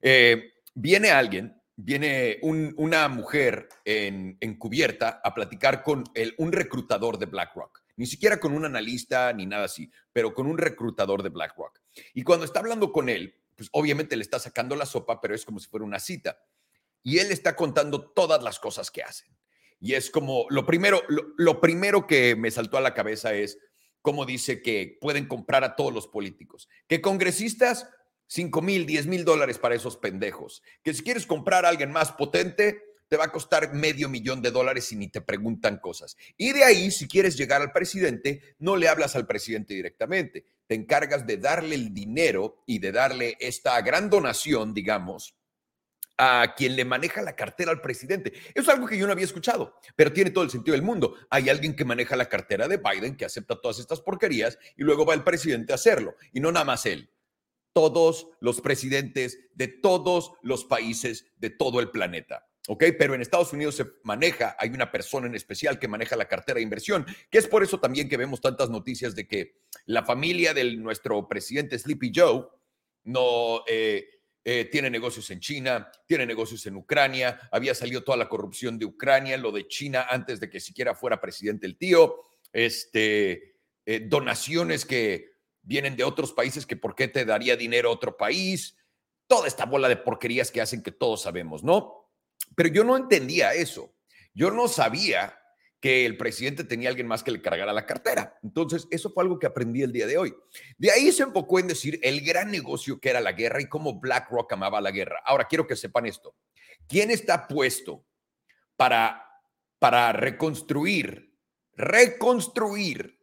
Eh, 0.00 0.54
viene 0.74 1.10
alguien, 1.10 1.54
viene 1.76 2.38
una 2.42 3.08
mujer 3.08 3.68
en, 3.84 4.36
cubierta 4.58 5.20
a 5.22 5.34
platicar 5.34 5.82
con 5.82 6.04
un 6.38 6.52
reclutador 6.52 7.18
de 7.18 7.26
BlackRock 7.26 7.81
ni 8.02 8.06
siquiera 8.06 8.40
con 8.40 8.52
un 8.52 8.64
analista 8.64 9.32
ni 9.32 9.46
nada 9.46 9.66
así, 9.66 9.88
pero 10.12 10.34
con 10.34 10.48
un 10.48 10.58
reclutador 10.58 11.22
de 11.22 11.28
BlackRock. 11.28 11.78
Y 12.14 12.24
cuando 12.24 12.44
está 12.44 12.58
hablando 12.58 12.90
con 12.90 13.08
él, 13.08 13.40
pues 13.54 13.68
obviamente 13.70 14.16
le 14.16 14.24
está 14.24 14.40
sacando 14.40 14.74
la 14.74 14.86
sopa, 14.86 15.20
pero 15.20 15.36
es 15.36 15.44
como 15.44 15.60
si 15.60 15.68
fuera 15.68 15.86
una 15.86 16.00
cita. 16.00 16.42
Y 17.04 17.18
él 17.18 17.30
está 17.30 17.54
contando 17.54 18.10
todas 18.10 18.42
las 18.42 18.58
cosas 18.58 18.90
que 18.90 19.04
hacen. 19.04 19.28
Y 19.78 19.94
es 19.94 20.10
como, 20.10 20.46
lo 20.50 20.66
primero, 20.66 21.00
lo, 21.36 21.60
primero 21.60 22.08
que 22.08 22.34
me 22.34 22.50
saltó 22.50 22.76
a 22.76 22.80
la 22.80 22.92
cabeza 22.92 23.34
es 23.34 23.56
cómo 24.00 24.26
dice 24.26 24.62
que 24.62 24.98
pueden 25.00 25.28
comprar 25.28 25.62
a 25.62 25.76
todos 25.76 25.94
los 25.94 26.08
políticos. 26.08 26.68
Que 26.88 27.00
congresistas, 27.00 27.88
5 28.26 28.62
mil, 28.62 28.84
10 28.84 29.06
mil 29.06 29.24
dólares 29.24 29.58
para 29.58 29.76
esos 29.76 29.96
pendejos. 29.96 30.64
Que 30.82 30.92
si 30.92 31.04
quieres 31.04 31.24
comprar 31.24 31.64
a 31.64 31.68
alguien 31.68 31.92
más 31.92 32.10
potente, 32.10 32.82
te 33.12 33.18
va 33.18 33.26
a 33.26 33.30
costar 33.30 33.74
medio 33.74 34.08
millón 34.08 34.40
de 34.40 34.50
dólares 34.50 34.90
y 34.90 34.96
ni 34.96 35.08
te 35.08 35.20
preguntan 35.20 35.76
cosas. 35.76 36.16
Y 36.38 36.52
de 36.52 36.64
ahí, 36.64 36.90
si 36.90 37.06
quieres 37.06 37.36
llegar 37.36 37.60
al 37.60 37.70
presidente, 37.70 38.56
no 38.58 38.74
le 38.74 38.88
hablas 38.88 39.14
al 39.16 39.26
presidente 39.26 39.74
directamente, 39.74 40.46
te 40.66 40.74
encargas 40.74 41.26
de 41.26 41.36
darle 41.36 41.74
el 41.74 41.92
dinero 41.92 42.62
y 42.64 42.78
de 42.78 42.90
darle 42.90 43.36
esta 43.38 43.78
gran 43.82 44.08
donación, 44.08 44.72
digamos, 44.72 45.36
a 46.16 46.54
quien 46.56 46.74
le 46.74 46.86
maneja 46.86 47.20
la 47.20 47.36
cartera 47.36 47.70
al 47.70 47.82
presidente. 47.82 48.32
Eso 48.54 48.62
es 48.62 48.68
algo 48.70 48.86
que 48.86 48.96
yo 48.96 49.04
no 49.04 49.12
había 49.12 49.26
escuchado, 49.26 49.78
pero 49.94 50.14
tiene 50.14 50.30
todo 50.30 50.44
el 50.44 50.50
sentido 50.50 50.72
del 50.72 50.80
mundo. 50.80 51.14
Hay 51.28 51.50
alguien 51.50 51.76
que 51.76 51.84
maneja 51.84 52.16
la 52.16 52.30
cartera 52.30 52.66
de 52.66 52.78
Biden, 52.78 53.14
que 53.14 53.26
acepta 53.26 53.60
todas 53.60 53.78
estas 53.78 54.00
porquerías, 54.00 54.58
y 54.74 54.84
luego 54.84 55.04
va 55.04 55.12
el 55.12 55.22
presidente 55.22 55.72
a 55.72 55.74
hacerlo. 55.74 56.16
Y 56.32 56.40
no 56.40 56.50
nada 56.50 56.64
más 56.64 56.86
él. 56.86 57.10
Todos 57.74 58.28
los 58.40 58.62
presidentes 58.62 59.38
de 59.52 59.68
todos 59.68 60.32
los 60.40 60.64
países 60.64 61.26
de 61.36 61.50
todo 61.50 61.78
el 61.80 61.90
planeta. 61.90 62.46
¿Ok? 62.68 62.84
Pero 62.98 63.14
en 63.14 63.22
Estados 63.22 63.52
Unidos 63.52 63.76
se 63.76 63.86
maneja, 64.04 64.56
hay 64.58 64.70
una 64.70 64.90
persona 64.90 65.26
en 65.26 65.34
especial 65.34 65.78
que 65.78 65.88
maneja 65.88 66.16
la 66.16 66.28
cartera 66.28 66.56
de 66.56 66.62
inversión, 66.62 67.06
que 67.30 67.38
es 67.38 67.48
por 67.48 67.62
eso 67.62 67.80
también 67.80 68.08
que 68.08 68.16
vemos 68.16 68.40
tantas 68.40 68.70
noticias 68.70 69.14
de 69.14 69.26
que 69.26 69.56
la 69.86 70.04
familia 70.04 70.54
de 70.54 70.76
nuestro 70.76 71.28
presidente 71.28 71.78
Sleepy 71.78 72.12
Joe 72.14 72.46
no 73.04 73.64
eh, 73.66 74.06
eh, 74.44 74.68
tiene 74.70 74.90
negocios 74.90 75.30
en 75.30 75.40
China, 75.40 75.90
tiene 76.06 76.26
negocios 76.26 76.66
en 76.66 76.76
Ucrania, 76.76 77.48
había 77.50 77.74
salido 77.74 78.02
toda 78.02 78.16
la 78.16 78.28
corrupción 78.28 78.78
de 78.78 78.86
Ucrania, 78.86 79.36
lo 79.36 79.52
de 79.52 79.66
China 79.68 80.06
antes 80.08 80.40
de 80.40 80.50
que 80.50 80.60
siquiera 80.60 80.94
fuera 80.94 81.20
presidente 81.20 81.66
el 81.66 81.76
tío, 81.76 82.16
este, 82.52 83.56
eh, 83.86 84.00
donaciones 84.04 84.84
que 84.84 85.32
vienen 85.62 85.96
de 85.96 86.04
otros 86.04 86.32
países 86.32 86.66
que 86.66 86.76
por 86.76 86.94
qué 86.94 87.08
te 87.08 87.24
daría 87.24 87.56
dinero 87.56 87.88
a 87.88 87.92
otro 87.92 88.16
país, 88.16 88.76
toda 89.28 89.46
esta 89.46 89.64
bola 89.64 89.88
de 89.88 89.96
porquerías 89.96 90.50
que 90.50 90.60
hacen 90.60 90.82
que 90.82 90.92
todos 90.92 91.22
sabemos, 91.22 91.62
¿no? 91.62 92.01
Pero 92.54 92.68
yo 92.68 92.84
no 92.84 92.96
entendía 92.96 93.54
eso. 93.54 93.94
Yo 94.34 94.50
no 94.50 94.68
sabía 94.68 95.38
que 95.82 96.06
el 96.06 96.16
presidente 96.16 96.62
tenía 96.62 96.88
alguien 96.88 97.08
más 97.08 97.24
que 97.24 97.32
le 97.32 97.42
cargara 97.42 97.72
la 97.72 97.84
cartera. 97.84 98.38
Entonces, 98.44 98.86
eso 98.92 99.10
fue 99.10 99.24
algo 99.24 99.40
que 99.40 99.48
aprendí 99.48 99.82
el 99.82 99.92
día 99.92 100.06
de 100.06 100.16
hoy. 100.16 100.32
De 100.78 100.92
ahí 100.92 101.10
se 101.10 101.24
enfocó 101.24 101.58
en 101.58 101.66
decir 101.66 101.98
el 102.04 102.20
gran 102.20 102.52
negocio 102.52 103.00
que 103.00 103.10
era 103.10 103.20
la 103.20 103.32
guerra 103.32 103.60
y 103.60 103.68
cómo 103.68 103.98
BlackRock 103.98 104.52
amaba 104.52 104.80
la 104.80 104.92
guerra. 104.92 105.20
Ahora, 105.24 105.48
quiero 105.48 105.66
que 105.66 105.74
sepan 105.74 106.06
esto. 106.06 106.36
¿Quién 106.86 107.10
está 107.10 107.48
puesto 107.48 108.06
para, 108.76 109.26
para 109.80 110.12
reconstruir, 110.12 111.36
reconstruir 111.74 113.18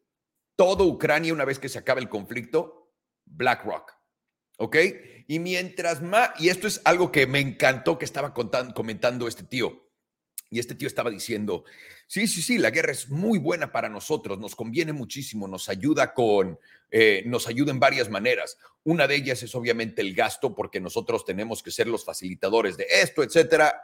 todo 0.57 0.85
Ucrania 0.85 1.33
una 1.33 1.45
vez 1.45 1.59
que 1.59 1.69
se 1.69 1.79
acabe 1.79 2.01
el 2.01 2.09
conflicto? 2.09 2.91
BlackRock. 3.23 3.93
¿Ok? 4.57 4.75
Y 5.29 5.37
mientras 5.37 6.01
más, 6.01 6.31
y 6.39 6.49
esto 6.49 6.67
es 6.67 6.81
algo 6.85 7.11
que 7.11 7.27
me 7.27 7.39
encantó 7.39 7.99
que 7.99 8.05
estaba 8.05 8.33
contando, 8.33 8.73
comentando 8.73 9.27
este 9.27 9.43
tío, 9.43 9.87
y 10.49 10.57
este 10.57 10.73
tío 10.73 10.87
estaba 10.87 11.11
diciendo, 11.11 11.65
sí, 12.07 12.25
sí, 12.25 12.41
sí, 12.41 12.57
la 12.57 12.71
guerra 12.71 12.93
es 12.93 13.09
muy 13.09 13.37
buena 13.37 13.71
para 13.71 13.89
nosotros, 13.89 14.39
nos 14.39 14.55
conviene 14.55 14.91
muchísimo, 14.91 15.47
nos 15.47 15.69
ayuda 15.69 16.15
con, 16.15 16.57
eh, 16.89 17.21
nos 17.27 17.47
ayuda 17.47 17.69
en 17.69 17.79
varias 17.79 18.09
maneras. 18.09 18.57
Una 18.83 19.05
de 19.05 19.17
ellas 19.17 19.43
es 19.43 19.53
obviamente 19.53 20.01
el 20.01 20.15
gasto, 20.15 20.55
porque 20.55 20.79
nosotros 20.79 21.23
tenemos 21.25 21.61
que 21.61 21.69
ser 21.69 21.85
los 21.85 22.03
facilitadores 22.03 22.75
de 22.75 22.87
esto, 22.89 23.21
etcétera, 23.21 23.83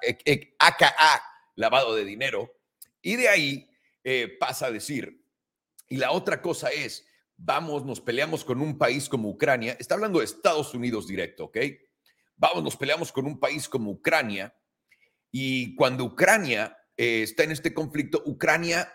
AKA, 0.58 1.22
lavado 1.54 1.96
de 1.96 2.06
dinero. 2.06 2.56
Y 3.04 3.18
de 3.18 3.30
ahí 3.30 3.70
eh, 4.04 4.36
pasa 4.40 4.66
a 4.66 4.72
decir, 4.72 5.24
y 5.88 5.98
la 5.98 6.10
otra 6.12 6.42
cosa 6.42 6.70
es, 6.70 7.06
vamos, 7.38 7.86
nos 7.86 8.02
peleamos 8.02 8.44
con 8.44 8.62
un 8.62 8.78
país 8.78 9.10
como 9.10 9.30
Ucrania, 9.30 9.76
está 9.80 9.96
hablando 9.96 10.20
de 10.20 10.26
Estados 10.26 10.74
Unidos 10.74 11.08
directo, 11.08 11.46
¿ok? 11.46 11.58
Vamos, 12.38 12.64
nos 12.64 12.78
peleamos 12.78 13.12
con 13.12 13.26
un 13.26 13.40
país 13.40 13.70
como 13.70 13.92
Ucrania 13.92 14.56
y 15.32 15.76
cuando 15.76 16.04
Ucrania 16.04 16.78
eh, 16.98 17.24
está 17.24 17.44
en 17.44 17.52
este 17.52 17.74
conflicto, 17.74 18.22
Ucrania 18.26 18.92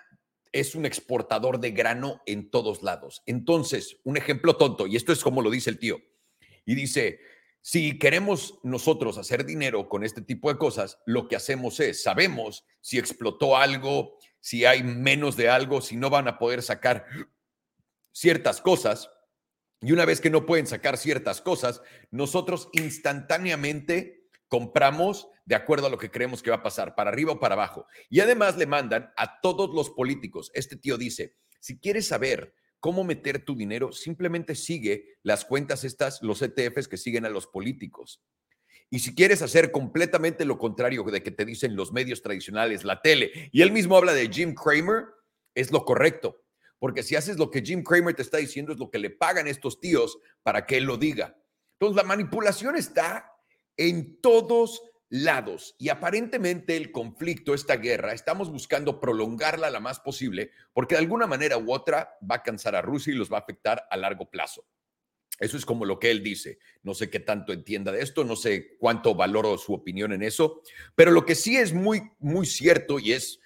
es 0.53 0.75
un 0.75 0.85
exportador 0.85 1.61
de 1.61 1.71
grano 1.71 2.23
en 2.27 2.51
todos 2.51 2.83
lados. 2.83 3.23
Entonces, 3.27 3.99
un 4.05 4.17
ejemplo 4.17 4.57
tonto, 4.57 4.87
y 4.87 4.97
esto 4.97 5.13
es 5.13 5.23
como 5.23 5.43
lo 5.43 5.51
dice 5.51 5.71
el 5.71 5.79
tío, 5.79 6.01
y 6.67 6.75
dice, 6.75 7.21
si 7.61 7.99
queremos 7.99 8.59
nosotros 8.63 9.19
hacer 9.19 9.45
dinero 9.45 9.89
con 9.89 10.03
este 10.03 10.23
tipo 10.23 10.51
de 10.51 10.59
cosas, 10.59 10.99
lo 11.07 11.29
que 11.29 11.37
hacemos 11.37 11.79
es, 11.81 12.03
sabemos 12.03 12.65
si 12.81 12.99
explotó 12.99 13.57
algo, 13.57 14.19
si 14.41 14.65
hay 14.65 14.83
menos 14.83 15.37
de 15.37 15.51
algo, 15.51 15.81
si 15.81 15.97
no 15.97 16.11
van 16.11 16.27
a 16.27 16.39
poder 16.39 16.63
sacar 16.63 17.07
ciertas 18.13 18.61
cosas. 18.61 19.11
Y 19.81 19.93
una 19.93 20.05
vez 20.05 20.21
que 20.21 20.31
no 20.31 20.47
pueden 20.47 20.67
sacar 20.67 20.99
ciertas 20.99 21.41
cosas, 21.41 21.83
nosotros 22.11 22.69
instantáneamente 22.73 24.29
compramos 24.49 25.29
de 25.47 25.55
acuerdo 25.55 25.87
a 25.87 25.91
lo 25.91 25.99
que 25.99 26.11
creemos 26.11 26.43
que 26.43 26.51
va 26.51 26.57
a 26.57 26.63
pasar, 26.63 26.95
para 26.95 27.11
arriba 27.11 27.33
o 27.33 27.41
para 27.41 27.55
abajo. 27.55 27.87
Y 28.09 28.21
además 28.21 28.57
le 28.57 28.67
mandan 28.67 29.13
a 29.17 29.41
todos 29.41 29.71
los 29.75 29.91
políticos. 29.91 30.51
Este 30.55 30.77
tío 30.77 30.99
dice, 30.99 31.37
si 31.61 31.79
quieres 31.79 32.09
saber 32.09 32.55
cómo 32.81 33.05
meter 33.05 33.45
tu 33.45 33.55
dinero, 33.55 33.93
simplemente 33.93 34.55
sigue 34.55 35.19
las 35.23 35.45
cuentas 35.45 35.85
estas, 35.85 36.23
los 36.23 36.43
ETFs 36.43 36.89
que 36.89 36.97
siguen 36.97 37.25
a 37.25 37.31
los 37.31 37.47
políticos. 37.47 38.23
Y 38.91 38.99
si 38.99 39.15
quieres 39.15 39.41
hacer 39.41 39.71
completamente 39.71 40.45
lo 40.45 40.59
contrario 40.59 41.05
de 41.05 41.23
que 41.23 41.31
te 41.31 41.45
dicen 41.45 41.77
los 41.77 41.93
medios 41.93 42.23
tradicionales, 42.23 42.83
la 42.83 43.01
tele, 43.03 43.51
y 43.53 43.63
él 43.63 43.71
mismo 43.71 43.97
habla 43.97 44.13
de 44.13 44.29
Jim 44.29 44.55
Cramer, 44.55 45.05
es 45.55 45.71
lo 45.71 45.85
correcto. 45.85 46.43
Porque 46.81 47.05
si 47.05 47.15
haces 47.15 47.39
lo 47.39 47.51
que 47.51 47.63
Jim 47.63 47.85
Cramer 47.85 48.17
te 48.17 48.23
está 48.23 48.39
diciendo, 48.39 48.73
es 48.73 48.79
lo 48.81 48.91
que 48.91 48.99
le 48.99 49.11
pagan 49.11 49.47
estos 49.47 49.79
tíos 49.79 50.19
para 50.43 50.67
que 50.67 50.79
él 50.79 50.85
lo 50.85 50.97
diga. 50.97 51.37
Entonces, 51.75 51.95
la 51.95 52.09
manipulación 52.09 52.75
está 52.75 53.33
en 53.77 54.21
todos 54.21 54.83
lados 55.11 55.75
y 55.79 55.89
aparentemente 55.89 56.77
el 56.77 56.93
conflicto, 56.93 57.53
esta 57.53 57.77
guerra, 57.77 58.13
estamos 58.13 58.51
buscando 58.51 59.01
prolongarla 59.01 59.69
la 59.69 59.81
más 59.81 59.99
posible 60.01 60.53
porque 60.73 60.95
de 60.95 61.01
alguna 61.01 61.27
manera 61.27 61.59
u 61.59 61.73
otra 61.73 62.17
va 62.29 62.37
a 62.37 62.43
cansar 62.43 62.77
a 62.77 62.83
Rusia 62.83 63.13
y 63.13 63.17
los 63.17 63.31
va 63.31 63.39
a 63.39 63.41
afectar 63.41 63.87
a 63.91 63.97
largo 63.97 64.31
plazo. 64.31 64.65
Eso 65.41 65.57
es 65.57 65.65
como 65.65 65.85
lo 65.85 65.99
que 65.99 66.11
él 66.11 66.23
dice. 66.23 66.59
No 66.83 66.95
sé 66.95 67.11
qué 67.11 67.19
tanto 67.19 67.53
entienda 67.53 67.91
de 67.91 68.03
esto, 68.03 68.25
no 68.25 68.37
sé 68.37 68.77
cuánto 68.79 69.15
valoro 69.15 69.59
su 69.59 69.75
opinión 69.75 70.13
en 70.13 70.23
eso, 70.23 70.63
pero 70.95 71.11
lo 71.11 71.25
que 71.25 71.35
sí 71.35 71.57
es 71.57 71.73
muy, 71.73 72.03
muy 72.19 72.47
cierto 72.47 72.99
y 72.99 73.13
es 73.13 73.41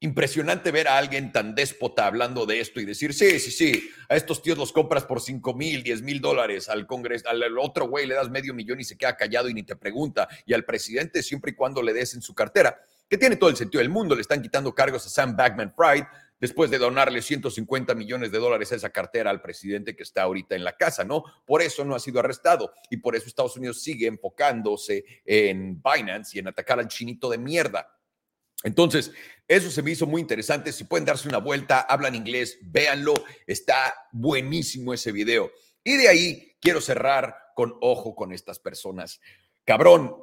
impresionante 0.00 0.70
ver 0.70 0.88
a 0.88 0.98
alguien 0.98 1.32
tan 1.32 1.54
déspota 1.54 2.06
hablando 2.06 2.44
de 2.44 2.60
esto 2.60 2.80
y 2.80 2.84
decir, 2.84 3.14
sí, 3.14 3.38
sí, 3.38 3.50
sí, 3.50 3.90
a 4.08 4.16
estos 4.16 4.42
tíos 4.42 4.58
los 4.58 4.72
compras 4.72 5.04
por 5.04 5.20
5 5.20 5.54
mil, 5.54 5.82
10 5.82 6.02
mil 6.02 6.20
dólares, 6.20 6.68
al 6.68 6.86
Congreso, 6.86 7.28
al 7.28 7.58
otro 7.58 7.88
güey 7.88 8.06
le 8.06 8.14
das 8.14 8.30
medio 8.30 8.52
millón 8.52 8.80
y 8.80 8.84
se 8.84 8.98
queda 8.98 9.16
callado 9.16 9.48
y 9.48 9.54
ni 9.54 9.62
te 9.62 9.76
pregunta, 9.76 10.28
y 10.44 10.52
al 10.52 10.64
presidente 10.64 11.22
siempre 11.22 11.52
y 11.52 11.54
cuando 11.54 11.82
le 11.82 11.94
des 11.94 12.14
en 12.14 12.22
su 12.22 12.34
cartera, 12.34 12.78
que 13.08 13.16
tiene 13.16 13.36
todo 13.36 13.50
el 13.50 13.56
sentido 13.56 13.80
del 13.80 13.88
mundo, 13.88 14.14
le 14.14 14.20
están 14.20 14.42
quitando 14.42 14.74
cargos 14.74 15.06
a 15.06 15.08
Sam 15.08 15.36
Backman 15.36 15.72
Fried, 15.74 16.04
después 16.38 16.70
de 16.70 16.78
donarle 16.78 17.22
150 17.22 17.94
millones 17.94 18.30
de 18.30 18.38
dólares 18.38 18.72
a 18.72 18.76
esa 18.76 18.90
cartera 18.90 19.30
al 19.30 19.40
presidente 19.40 19.96
que 19.96 20.02
está 20.02 20.22
ahorita 20.22 20.54
en 20.54 20.64
la 20.64 20.76
casa, 20.76 21.04
¿no? 21.04 21.24
Por 21.46 21.62
eso 21.62 21.84
no 21.84 21.94
ha 21.94 22.00
sido 22.00 22.20
arrestado 22.20 22.72
y 22.90 22.98
por 22.98 23.16
eso 23.16 23.26
Estados 23.26 23.56
Unidos 23.56 23.82
sigue 23.82 24.06
enfocándose 24.06 25.04
en 25.24 25.82
Binance 25.82 26.36
y 26.36 26.40
en 26.40 26.48
atacar 26.48 26.78
al 26.78 26.88
chinito 26.88 27.30
de 27.30 27.38
mierda. 27.38 27.95
Entonces, 28.62 29.12
eso 29.48 29.70
se 29.70 29.82
me 29.82 29.92
hizo 29.92 30.06
muy 30.06 30.20
interesante. 30.20 30.72
Si 30.72 30.84
pueden 30.84 31.04
darse 31.04 31.28
una 31.28 31.38
vuelta, 31.38 31.80
hablan 31.80 32.14
inglés, 32.14 32.58
véanlo. 32.62 33.14
Está 33.46 33.94
buenísimo 34.12 34.92
ese 34.92 35.12
video. 35.12 35.52
Y 35.84 35.96
de 35.96 36.08
ahí 36.08 36.56
quiero 36.60 36.80
cerrar 36.80 37.36
con 37.54 37.76
ojo 37.80 38.14
con 38.14 38.32
estas 38.32 38.58
personas. 38.58 39.20
Cabrón, 39.64 40.16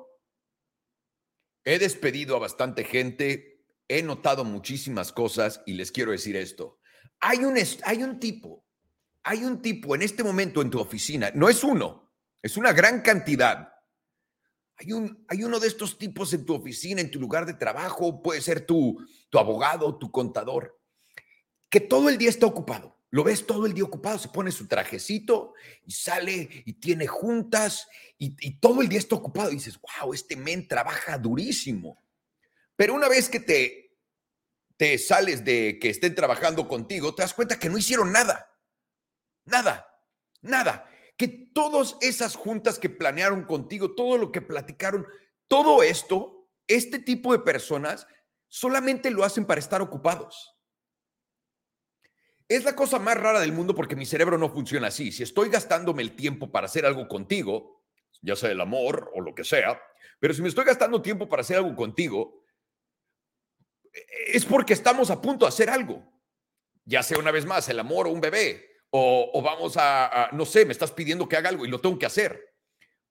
he 1.64 1.80
despedido 1.80 2.36
a 2.36 2.40
bastante 2.40 2.84
gente 2.84 3.54
he 3.88 4.02
notado 4.02 4.44
muchísimas 4.44 5.12
cosas 5.12 5.62
y 5.66 5.74
les 5.74 5.92
quiero 5.92 6.12
decir 6.12 6.36
esto. 6.36 6.80
Hay 7.20 7.40
un, 7.40 7.56
hay 7.86 8.04
un 8.04 8.20
tipo, 8.20 8.66
hay 9.24 9.44
un 9.44 9.62
tipo 9.62 9.96
en 9.96 10.02
este 10.02 10.24
momento 10.24 10.62
en 10.62 10.70
tu 10.70 10.80
oficina, 10.80 11.32
no 11.34 11.50
es 11.50 11.64
uno, 11.64 12.12
es 12.42 12.58
una 12.58 12.74
gran 12.74 13.02
cantidad. 13.02 13.73
Hay, 14.78 14.92
un, 14.92 15.26
hay 15.28 15.44
uno 15.44 15.60
de 15.60 15.68
estos 15.68 15.98
tipos 15.98 16.34
en 16.34 16.46
tu 16.46 16.56
oficina, 16.56 17.02
en 17.02 17.12
tu 17.12 17.20
lugar 17.20 17.46
de 17.46 17.54
trabajo, 17.54 18.22
puede 18.22 18.42
ser 18.42 18.66
tu, 18.66 18.98
tu 19.30 19.38
abogado, 19.38 19.98
tu 19.98 20.12
contador, 20.12 20.80
que 21.70 21.80
todo 21.80 22.10
el 22.10 22.18
día 22.18 22.30
está 22.30 22.46
ocupado. 22.46 22.94
Lo 23.14 23.24
ves 23.24 23.46
todo 23.46 23.68
el 23.68 23.76
día 23.76 23.84
ocupado, 23.84 24.18
se 24.18 24.30
pone 24.30 24.52
su 24.52 24.68
trajecito 24.68 25.54
y 25.86 25.92
sale 25.92 26.50
y 26.66 26.74
tiene 26.74 27.06
juntas 27.06 27.88
y, 28.18 28.58
todo 28.58 28.82
el 28.82 28.90
día 28.90 28.98
está 28.98 29.14
ocupado. 29.14 29.52
Y 29.52 29.56
dices, 29.58 29.80
wow, 29.80 30.16
este 30.16 30.36
men 30.36 30.68
trabaja 30.68 31.20
durísimo. 31.20 32.02
Pero 32.76 32.96
una 32.96 33.08
vez 33.08 33.30
que 33.30 33.40
te, 33.40 33.96
te 34.78 34.98
sales 34.98 35.46
de 35.46 35.78
que 35.80 35.92
estén 35.92 36.16
trabajando 36.16 36.68
contigo, 36.68 37.14
te 37.14 37.22
das 37.22 37.36
cuenta 37.36 37.60
que 37.60 37.70
no 37.70 37.78
hicieron 37.78 38.12
nada. 38.12 38.50
Nada, 39.46 39.86
nada. 40.42 40.90
Que 41.18 41.28
todas 41.28 41.98
esas 42.02 42.36
juntas 42.36 42.80
que 42.80 42.90
planearon 42.90 43.44
contigo, 43.44 43.94
todo 43.94 44.18
lo 44.18 44.32
que 44.32 44.42
platicaron, 44.42 45.06
todo 45.48 45.84
esto, 45.84 46.50
este 46.68 47.00
tipo 47.00 47.32
de 47.32 47.40
personas 47.40 48.08
solamente 48.48 49.12
lo 49.12 49.24
hacen 49.24 49.46
para 49.46 49.60
estar 49.60 49.82
ocupados. 49.82 50.56
Es 52.48 52.64
la 52.64 52.76
cosa 52.76 53.00
más 53.00 53.18
rara 53.18 53.40
del 53.40 53.52
mundo 53.52 53.74
porque 53.74 53.96
mi 53.96 54.06
cerebro 54.06 54.38
no 54.38 54.50
funciona 54.50 54.88
así. 54.88 55.12
Si 55.12 55.24
estoy 55.24 55.50
gastándome 55.50 56.02
el 56.02 56.16
tiempo 56.16 56.52
para 56.52 56.66
hacer 56.66 56.86
algo 56.86 57.08
contigo, 57.08 57.84
ya 58.22 58.36
sea 58.36 58.52
el 58.52 58.62
amor 58.62 59.12
o 59.16 59.22
lo 59.22 59.34
que 59.34 59.44
sea, 59.44 59.82
pero 60.20 60.34
si 60.34 60.42
me 60.42 60.50
estoy 60.50 60.66
gastando 60.66 61.02
tiempo 61.02 61.28
para 61.28 61.42
hacer 61.42 61.58
algo 61.58 61.76
contigo, 61.76 62.44
es 64.28 64.46
porque 64.46 64.74
estamos 64.74 65.10
a 65.10 65.22
punto 65.22 65.46
de 65.46 65.50
hacer 65.50 65.70
algo. 65.70 66.04
Ya 66.86 67.04
sea 67.04 67.18
una 67.18 67.32
vez 67.32 67.46
más 67.46 67.68
el 67.70 67.80
amor 67.80 68.08
o 68.08 68.12
un 68.12 68.22
bebé, 68.22 68.73
o, 68.96 69.42
vamos 69.42 69.74
a, 69.78 70.30
no 70.34 70.46
sé, 70.46 70.66
me 70.66 70.72
estás 70.72 70.92
pidiendo 70.92 71.28
que 71.28 71.36
haga 71.36 71.50
algo 71.50 71.66
y 71.66 71.70
lo 71.70 71.82
tengo 71.82 71.98
que 71.98 72.06
hacer. 72.06 72.54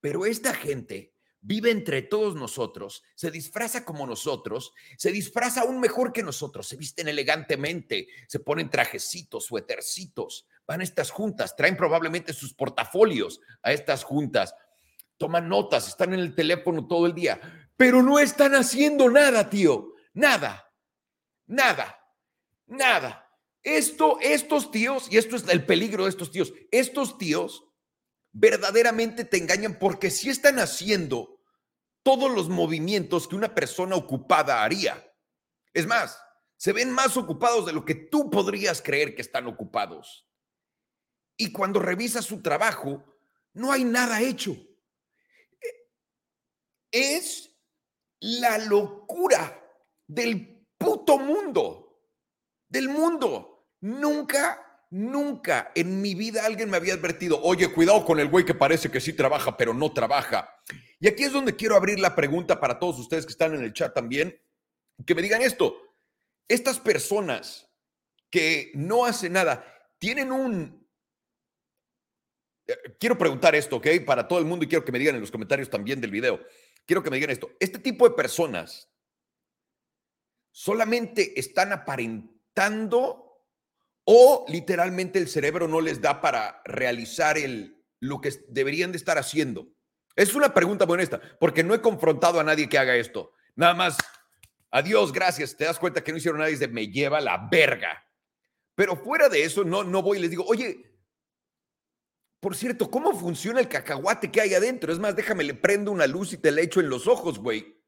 Pero 0.01 0.25
esta 0.25 0.55
gente 0.55 1.14
vive 1.40 1.73
entre 1.73 2.03
todos 2.03 2.37
nosotros, 2.37 3.03
se 3.16 3.33
disfraza 3.33 3.85
como 3.85 4.07
nosotros, 4.07 4.73
se 4.97 5.11
disfraza 5.11 5.62
aún 5.62 5.81
mejor 5.81 6.12
que 6.12 6.23
nosotros, 6.23 6.68
se 6.68 6.77
visten 6.77 7.09
elegantemente, 7.09 8.07
se 8.29 8.38
ponen 8.38 8.71
trajecitos, 8.71 9.47
suétercitos, 9.47 10.47
van 10.68 10.83
a 10.83 10.85
estas 10.85 11.11
juntas, 11.11 11.57
traen 11.57 11.77
probablemente 11.77 12.33
sus 12.33 12.55
portafolios 12.55 13.40
a 13.62 13.73
estas 13.73 14.05
juntas, 14.05 14.55
toman 15.16 15.49
notas, 15.49 15.88
están 15.88 16.14
en 16.14 16.21
el 16.21 16.37
teléfono 16.37 16.87
todo 16.87 17.07
el 17.07 17.14
día, 17.14 17.40
pero 17.77 18.05
no 18.05 18.21
están 18.21 18.55
haciendo 18.55 19.11
nada, 19.11 19.51
tío, 19.51 19.95
nada. 20.14 20.68
Nada, 21.47 21.99
nada. 22.66 23.21
Esto, 23.62 24.18
estos 24.20 24.70
tíos, 24.70 25.07
y 25.11 25.18
esto 25.18 25.37
es 25.37 25.46
el 25.48 25.64
peligro 25.64 26.05
de 26.05 26.11
estos 26.11 26.31
tíos, 26.31 26.53
estos 26.70 27.16
tíos 27.16 27.64
verdaderamente 28.33 29.25
te 29.25 29.37
engañan 29.37 29.79
porque 29.79 30.11
sí 30.11 30.31
están 30.31 30.59
haciendo 30.59 31.40
todos 32.03 32.31
los 32.31 32.48
movimientos 32.48 33.29
que 33.29 33.37
una 33.37 33.55
persona 33.55 33.94
ocupada 33.94 34.64
haría. 34.64 35.07
Es 35.72 35.87
más, 35.87 36.20
se 36.57 36.72
ven 36.72 36.90
más 36.90 37.16
ocupados 37.16 37.66
de 37.66 37.72
lo 37.72 37.85
que 37.85 37.94
tú 37.94 38.31
podrías 38.31 38.83
creer 38.83 39.14
que 39.14 39.22
están 39.22 39.46
ocupados. 39.46 40.29
Y 41.37 41.53
cuando 41.53 41.81
revisas 41.81 42.25
su 42.25 42.42
trabajo, 42.42 43.05
no 43.53 43.72
hay 43.72 43.85
nada 43.85 44.20
hecho. 44.20 44.57
Es 46.90 47.51
la 48.20 48.59
locura 48.59 49.61
del 50.07 50.66
puto 50.79 51.18
mundo, 51.18 52.07
del 52.68 52.88
mundo. 52.88 53.52
Nunca, 53.83 54.87
nunca 54.90 55.73
en 55.75 56.01
mi 56.01 56.14
vida 56.14 56.47
alguien 56.47 56.71
me 56.71 56.77
había 56.77 56.95
advertido, 56.95 57.42
oye, 57.42 57.73
cuidado 57.73 58.05
con 58.05 58.21
el 58.21 58.29
güey 58.29 58.45
que 58.45 58.55
parece 58.55 58.90
que 58.90 59.01
sí 59.01 59.12
trabaja, 59.12 59.57
pero 59.57 59.75
no 59.75 59.92
trabaja. 59.92 60.49
Y 61.01 61.09
aquí 61.09 61.25
es 61.25 61.33
donde 61.33 61.57
quiero 61.57 61.75
abrir 61.75 61.99
la 61.99 62.14
pregunta 62.14 62.61
para 62.61 62.79
todos 62.79 63.01
ustedes 63.01 63.27
que 63.27 63.33
están 63.33 63.55
en 63.55 63.64
el 63.64 63.73
chat 63.73 63.92
también, 63.92 64.40
que 65.05 65.16
me 65.16 65.23
digan 65.23 65.42
esto. 65.42 65.77
Estas 66.47 66.79
personas 66.79 67.68
que 68.31 68.71
no 68.75 69.05
hacen 69.05 69.33
nada, 69.33 69.66
tienen 69.99 70.31
un... 70.31 70.88
Eh, 72.68 72.77
quiero 73.01 73.18
preguntar 73.18 73.57
esto, 73.57 73.77
¿ok? 73.77 73.88
Para 74.07 74.29
todo 74.29 74.38
el 74.38 74.45
mundo 74.45 74.64
y 74.64 74.68
quiero 74.68 74.85
que 74.85 74.92
me 74.92 75.01
digan 75.01 75.16
en 75.16 75.21
los 75.23 75.33
comentarios 75.33 75.68
también 75.68 76.01
del 76.01 76.12
video. 76.12 76.40
Quiero 76.87 77.03
que 77.03 77.11
me 77.11 77.16
digan 77.16 77.31
esto. 77.31 77.51
Este 77.59 77.81
tipo 77.81 78.09
de 78.09 78.14
personas 78.14 78.88
solamente 80.53 81.38
están 81.38 81.73
aparentando 81.73 83.32
o 84.05 84.45
literalmente 84.49 85.19
el 85.19 85.29
cerebro 85.29 85.69
no 85.69 85.81
les 85.81 86.01
da 86.01 86.21
para 86.21 86.61
realizar 86.65 87.38
el, 87.38 87.83
lo 88.01 88.21
que 88.21 88.33
deberían 88.49 88.93
de 88.93 88.99
estar 88.99 89.19
haciendo. 89.19 89.69
Es 90.17 90.35
una 90.35 90.53
pregunta 90.53 90.87
muy 90.87 90.95
honesta, 90.95 91.21
porque 91.41 91.62
no 91.62 91.75
he 91.75 91.81
confrontado 91.81 92.41
a 92.41 92.45
nadie 92.45 92.69
que 92.69 92.79
haga 92.79 92.97
esto. 92.97 93.33
Nada 93.55 93.75
más, 93.75 93.97
adiós, 94.71 95.12
gracias. 95.12 95.57
Te 95.57 95.65
das 95.65 95.79
cuenta 95.79 96.03
que 96.03 96.12
no 96.12 96.19
hicieron 96.19 96.41
nada 96.41 96.51
y 96.51 96.57
se 96.57 96.69
me 96.69 96.88
lleva 96.88 97.21
la 97.21 97.49
verga. 97.51 98.07
Pero 98.75 98.97
fuera 98.97 99.29
de 99.29 99.45
eso, 99.45 99.65
no, 99.65 99.85
no 99.85 100.03
voy 100.03 100.19
y 100.19 100.23
les 100.23 100.31
digo, 100.31 100.45
oye, 100.47 100.91
Por 102.41 102.57
cierto, 102.57 102.91
¿cómo 102.91 103.17
funciona 103.17 103.61
el 103.61 103.69
cacahuate 103.69 104.33
que 104.33 104.41
hay 104.41 104.55
adentro? 104.55 104.93
Es 104.93 104.99
más, 104.99 105.15
déjame, 105.15 105.45
le 105.45 105.55
prendo 105.55 105.93
una 105.93 106.09
luz 106.09 106.33
y 106.33 106.38
te 106.38 106.51
la 106.51 106.61
echo 106.61 106.81
en 106.81 106.88
los 106.88 107.07
ojos, 107.07 107.38
güey. 107.38 107.81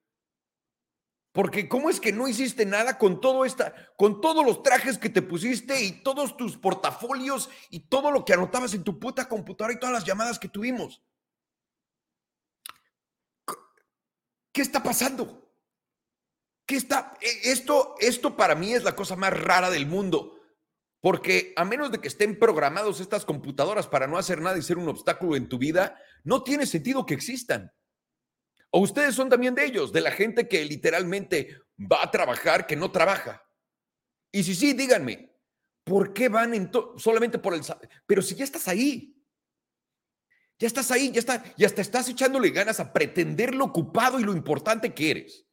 Porque 1.34 1.68
¿cómo 1.68 1.90
es 1.90 1.98
que 1.98 2.12
no 2.12 2.28
hiciste 2.28 2.64
nada 2.64 2.96
con 2.96 3.20
todo 3.20 3.44
esta, 3.44 3.74
con 3.96 4.20
todos 4.20 4.46
los 4.46 4.62
trajes 4.62 4.98
que 4.98 5.10
te 5.10 5.20
pusiste 5.20 5.82
y 5.82 5.90
todos 6.04 6.36
tus 6.36 6.56
portafolios 6.56 7.50
y 7.70 7.88
todo 7.88 8.12
lo 8.12 8.24
que 8.24 8.34
anotabas 8.34 8.72
en 8.72 8.84
tu 8.84 9.00
puta 9.00 9.28
computadora 9.28 9.74
y 9.74 9.80
todas 9.80 9.92
las 9.92 10.04
llamadas 10.04 10.38
que 10.38 10.48
tuvimos? 10.48 11.02
¿Qué 14.52 14.62
está 14.62 14.80
pasando? 14.80 15.52
¿Qué 16.66 16.76
está? 16.76 17.18
E, 17.20 17.50
esto, 17.50 17.96
esto 17.98 18.36
para 18.36 18.54
mí 18.54 18.72
es 18.72 18.84
la 18.84 18.94
cosa 18.94 19.16
más 19.16 19.32
rara 19.36 19.70
del 19.70 19.86
mundo. 19.86 20.40
Porque 21.00 21.52
a 21.56 21.64
menos 21.64 21.90
de 21.90 22.00
que 22.00 22.06
estén 22.06 22.38
programados 22.38 23.00
estas 23.00 23.24
computadoras 23.24 23.88
para 23.88 24.06
no 24.06 24.18
hacer 24.18 24.40
nada 24.40 24.56
y 24.56 24.62
ser 24.62 24.78
un 24.78 24.88
obstáculo 24.88 25.34
en 25.34 25.48
tu 25.48 25.58
vida, 25.58 26.00
no 26.22 26.44
tiene 26.44 26.64
sentido 26.64 27.04
que 27.04 27.14
existan. 27.14 27.72
¿O 28.76 28.80
ustedes 28.80 29.14
son 29.14 29.28
también 29.28 29.54
de 29.54 29.64
ellos, 29.64 29.92
de 29.92 30.00
la 30.00 30.10
gente 30.10 30.48
que 30.48 30.64
literalmente 30.64 31.60
va 31.78 32.02
a 32.02 32.10
trabajar, 32.10 32.66
que 32.66 32.74
no 32.74 32.90
trabaja? 32.90 33.48
Y 34.32 34.42
si 34.42 34.52
sí, 34.52 34.72
díganme, 34.72 35.32
¿por 35.84 36.12
qué 36.12 36.28
van 36.28 36.54
en 36.54 36.72
solamente 36.96 37.38
por 37.38 37.54
el... 37.54 37.60
Pero 38.04 38.20
si 38.20 38.34
ya 38.34 38.42
estás 38.42 38.66
ahí, 38.66 39.16
ya 40.58 40.66
estás 40.66 40.90
ahí, 40.90 41.12
ya 41.12 41.20
está, 41.20 41.44
y 41.56 41.64
hasta 41.64 41.82
estás 41.82 42.08
echándole 42.08 42.50
ganas 42.50 42.80
a 42.80 42.92
pretender 42.92 43.54
lo 43.54 43.66
ocupado 43.66 44.18
y 44.18 44.24
lo 44.24 44.32
importante 44.32 44.92
que 44.92 45.10
eres. 45.12 45.46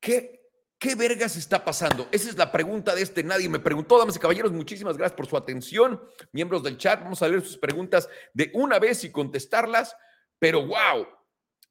¿Qué, 0.00 0.50
¿Qué 0.76 0.96
vergas 0.96 1.36
está 1.36 1.64
pasando? 1.64 2.08
Esa 2.10 2.30
es 2.30 2.36
la 2.36 2.50
pregunta 2.50 2.96
de 2.96 3.02
este 3.02 3.22
nadie 3.22 3.48
me 3.48 3.60
preguntó. 3.60 3.96
Damas 3.96 4.16
y 4.16 4.18
caballeros, 4.18 4.50
muchísimas 4.50 4.96
gracias 4.96 5.16
por 5.16 5.28
su 5.28 5.36
atención. 5.36 6.02
Miembros 6.32 6.64
del 6.64 6.78
chat, 6.78 7.00
vamos 7.00 7.22
a 7.22 7.28
leer 7.28 7.42
sus 7.42 7.58
preguntas 7.58 8.08
de 8.34 8.50
una 8.54 8.80
vez 8.80 9.04
y 9.04 9.12
contestarlas. 9.12 9.94
Pero 10.42 10.66
wow, 10.66 11.06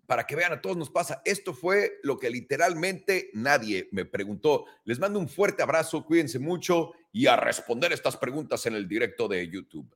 para 0.06 0.26
que 0.26 0.34
vean 0.34 0.54
a 0.54 0.62
todos 0.62 0.78
nos 0.78 0.90
pasa, 0.90 1.22
esto 1.26 1.54
fue 1.54 2.00
lo 2.04 2.18
que 2.18 2.30
literalmente 2.30 3.30
nadie 3.34 3.90
me 3.92 4.06
preguntó. 4.06 4.64
Les 4.86 4.98
mando 4.98 5.20
un 5.20 5.28
fuerte 5.28 5.62
abrazo, 5.62 6.06
cuídense 6.06 6.40
mucho 6.40 6.94
y 7.12 7.28
a 7.28 7.36
responder 7.36 7.92
estas 7.92 8.16
preguntas 8.16 8.66
en 8.68 8.76
el 8.76 8.88
directo 8.88 9.28
de 9.28 9.46
YouTube. 9.50 9.94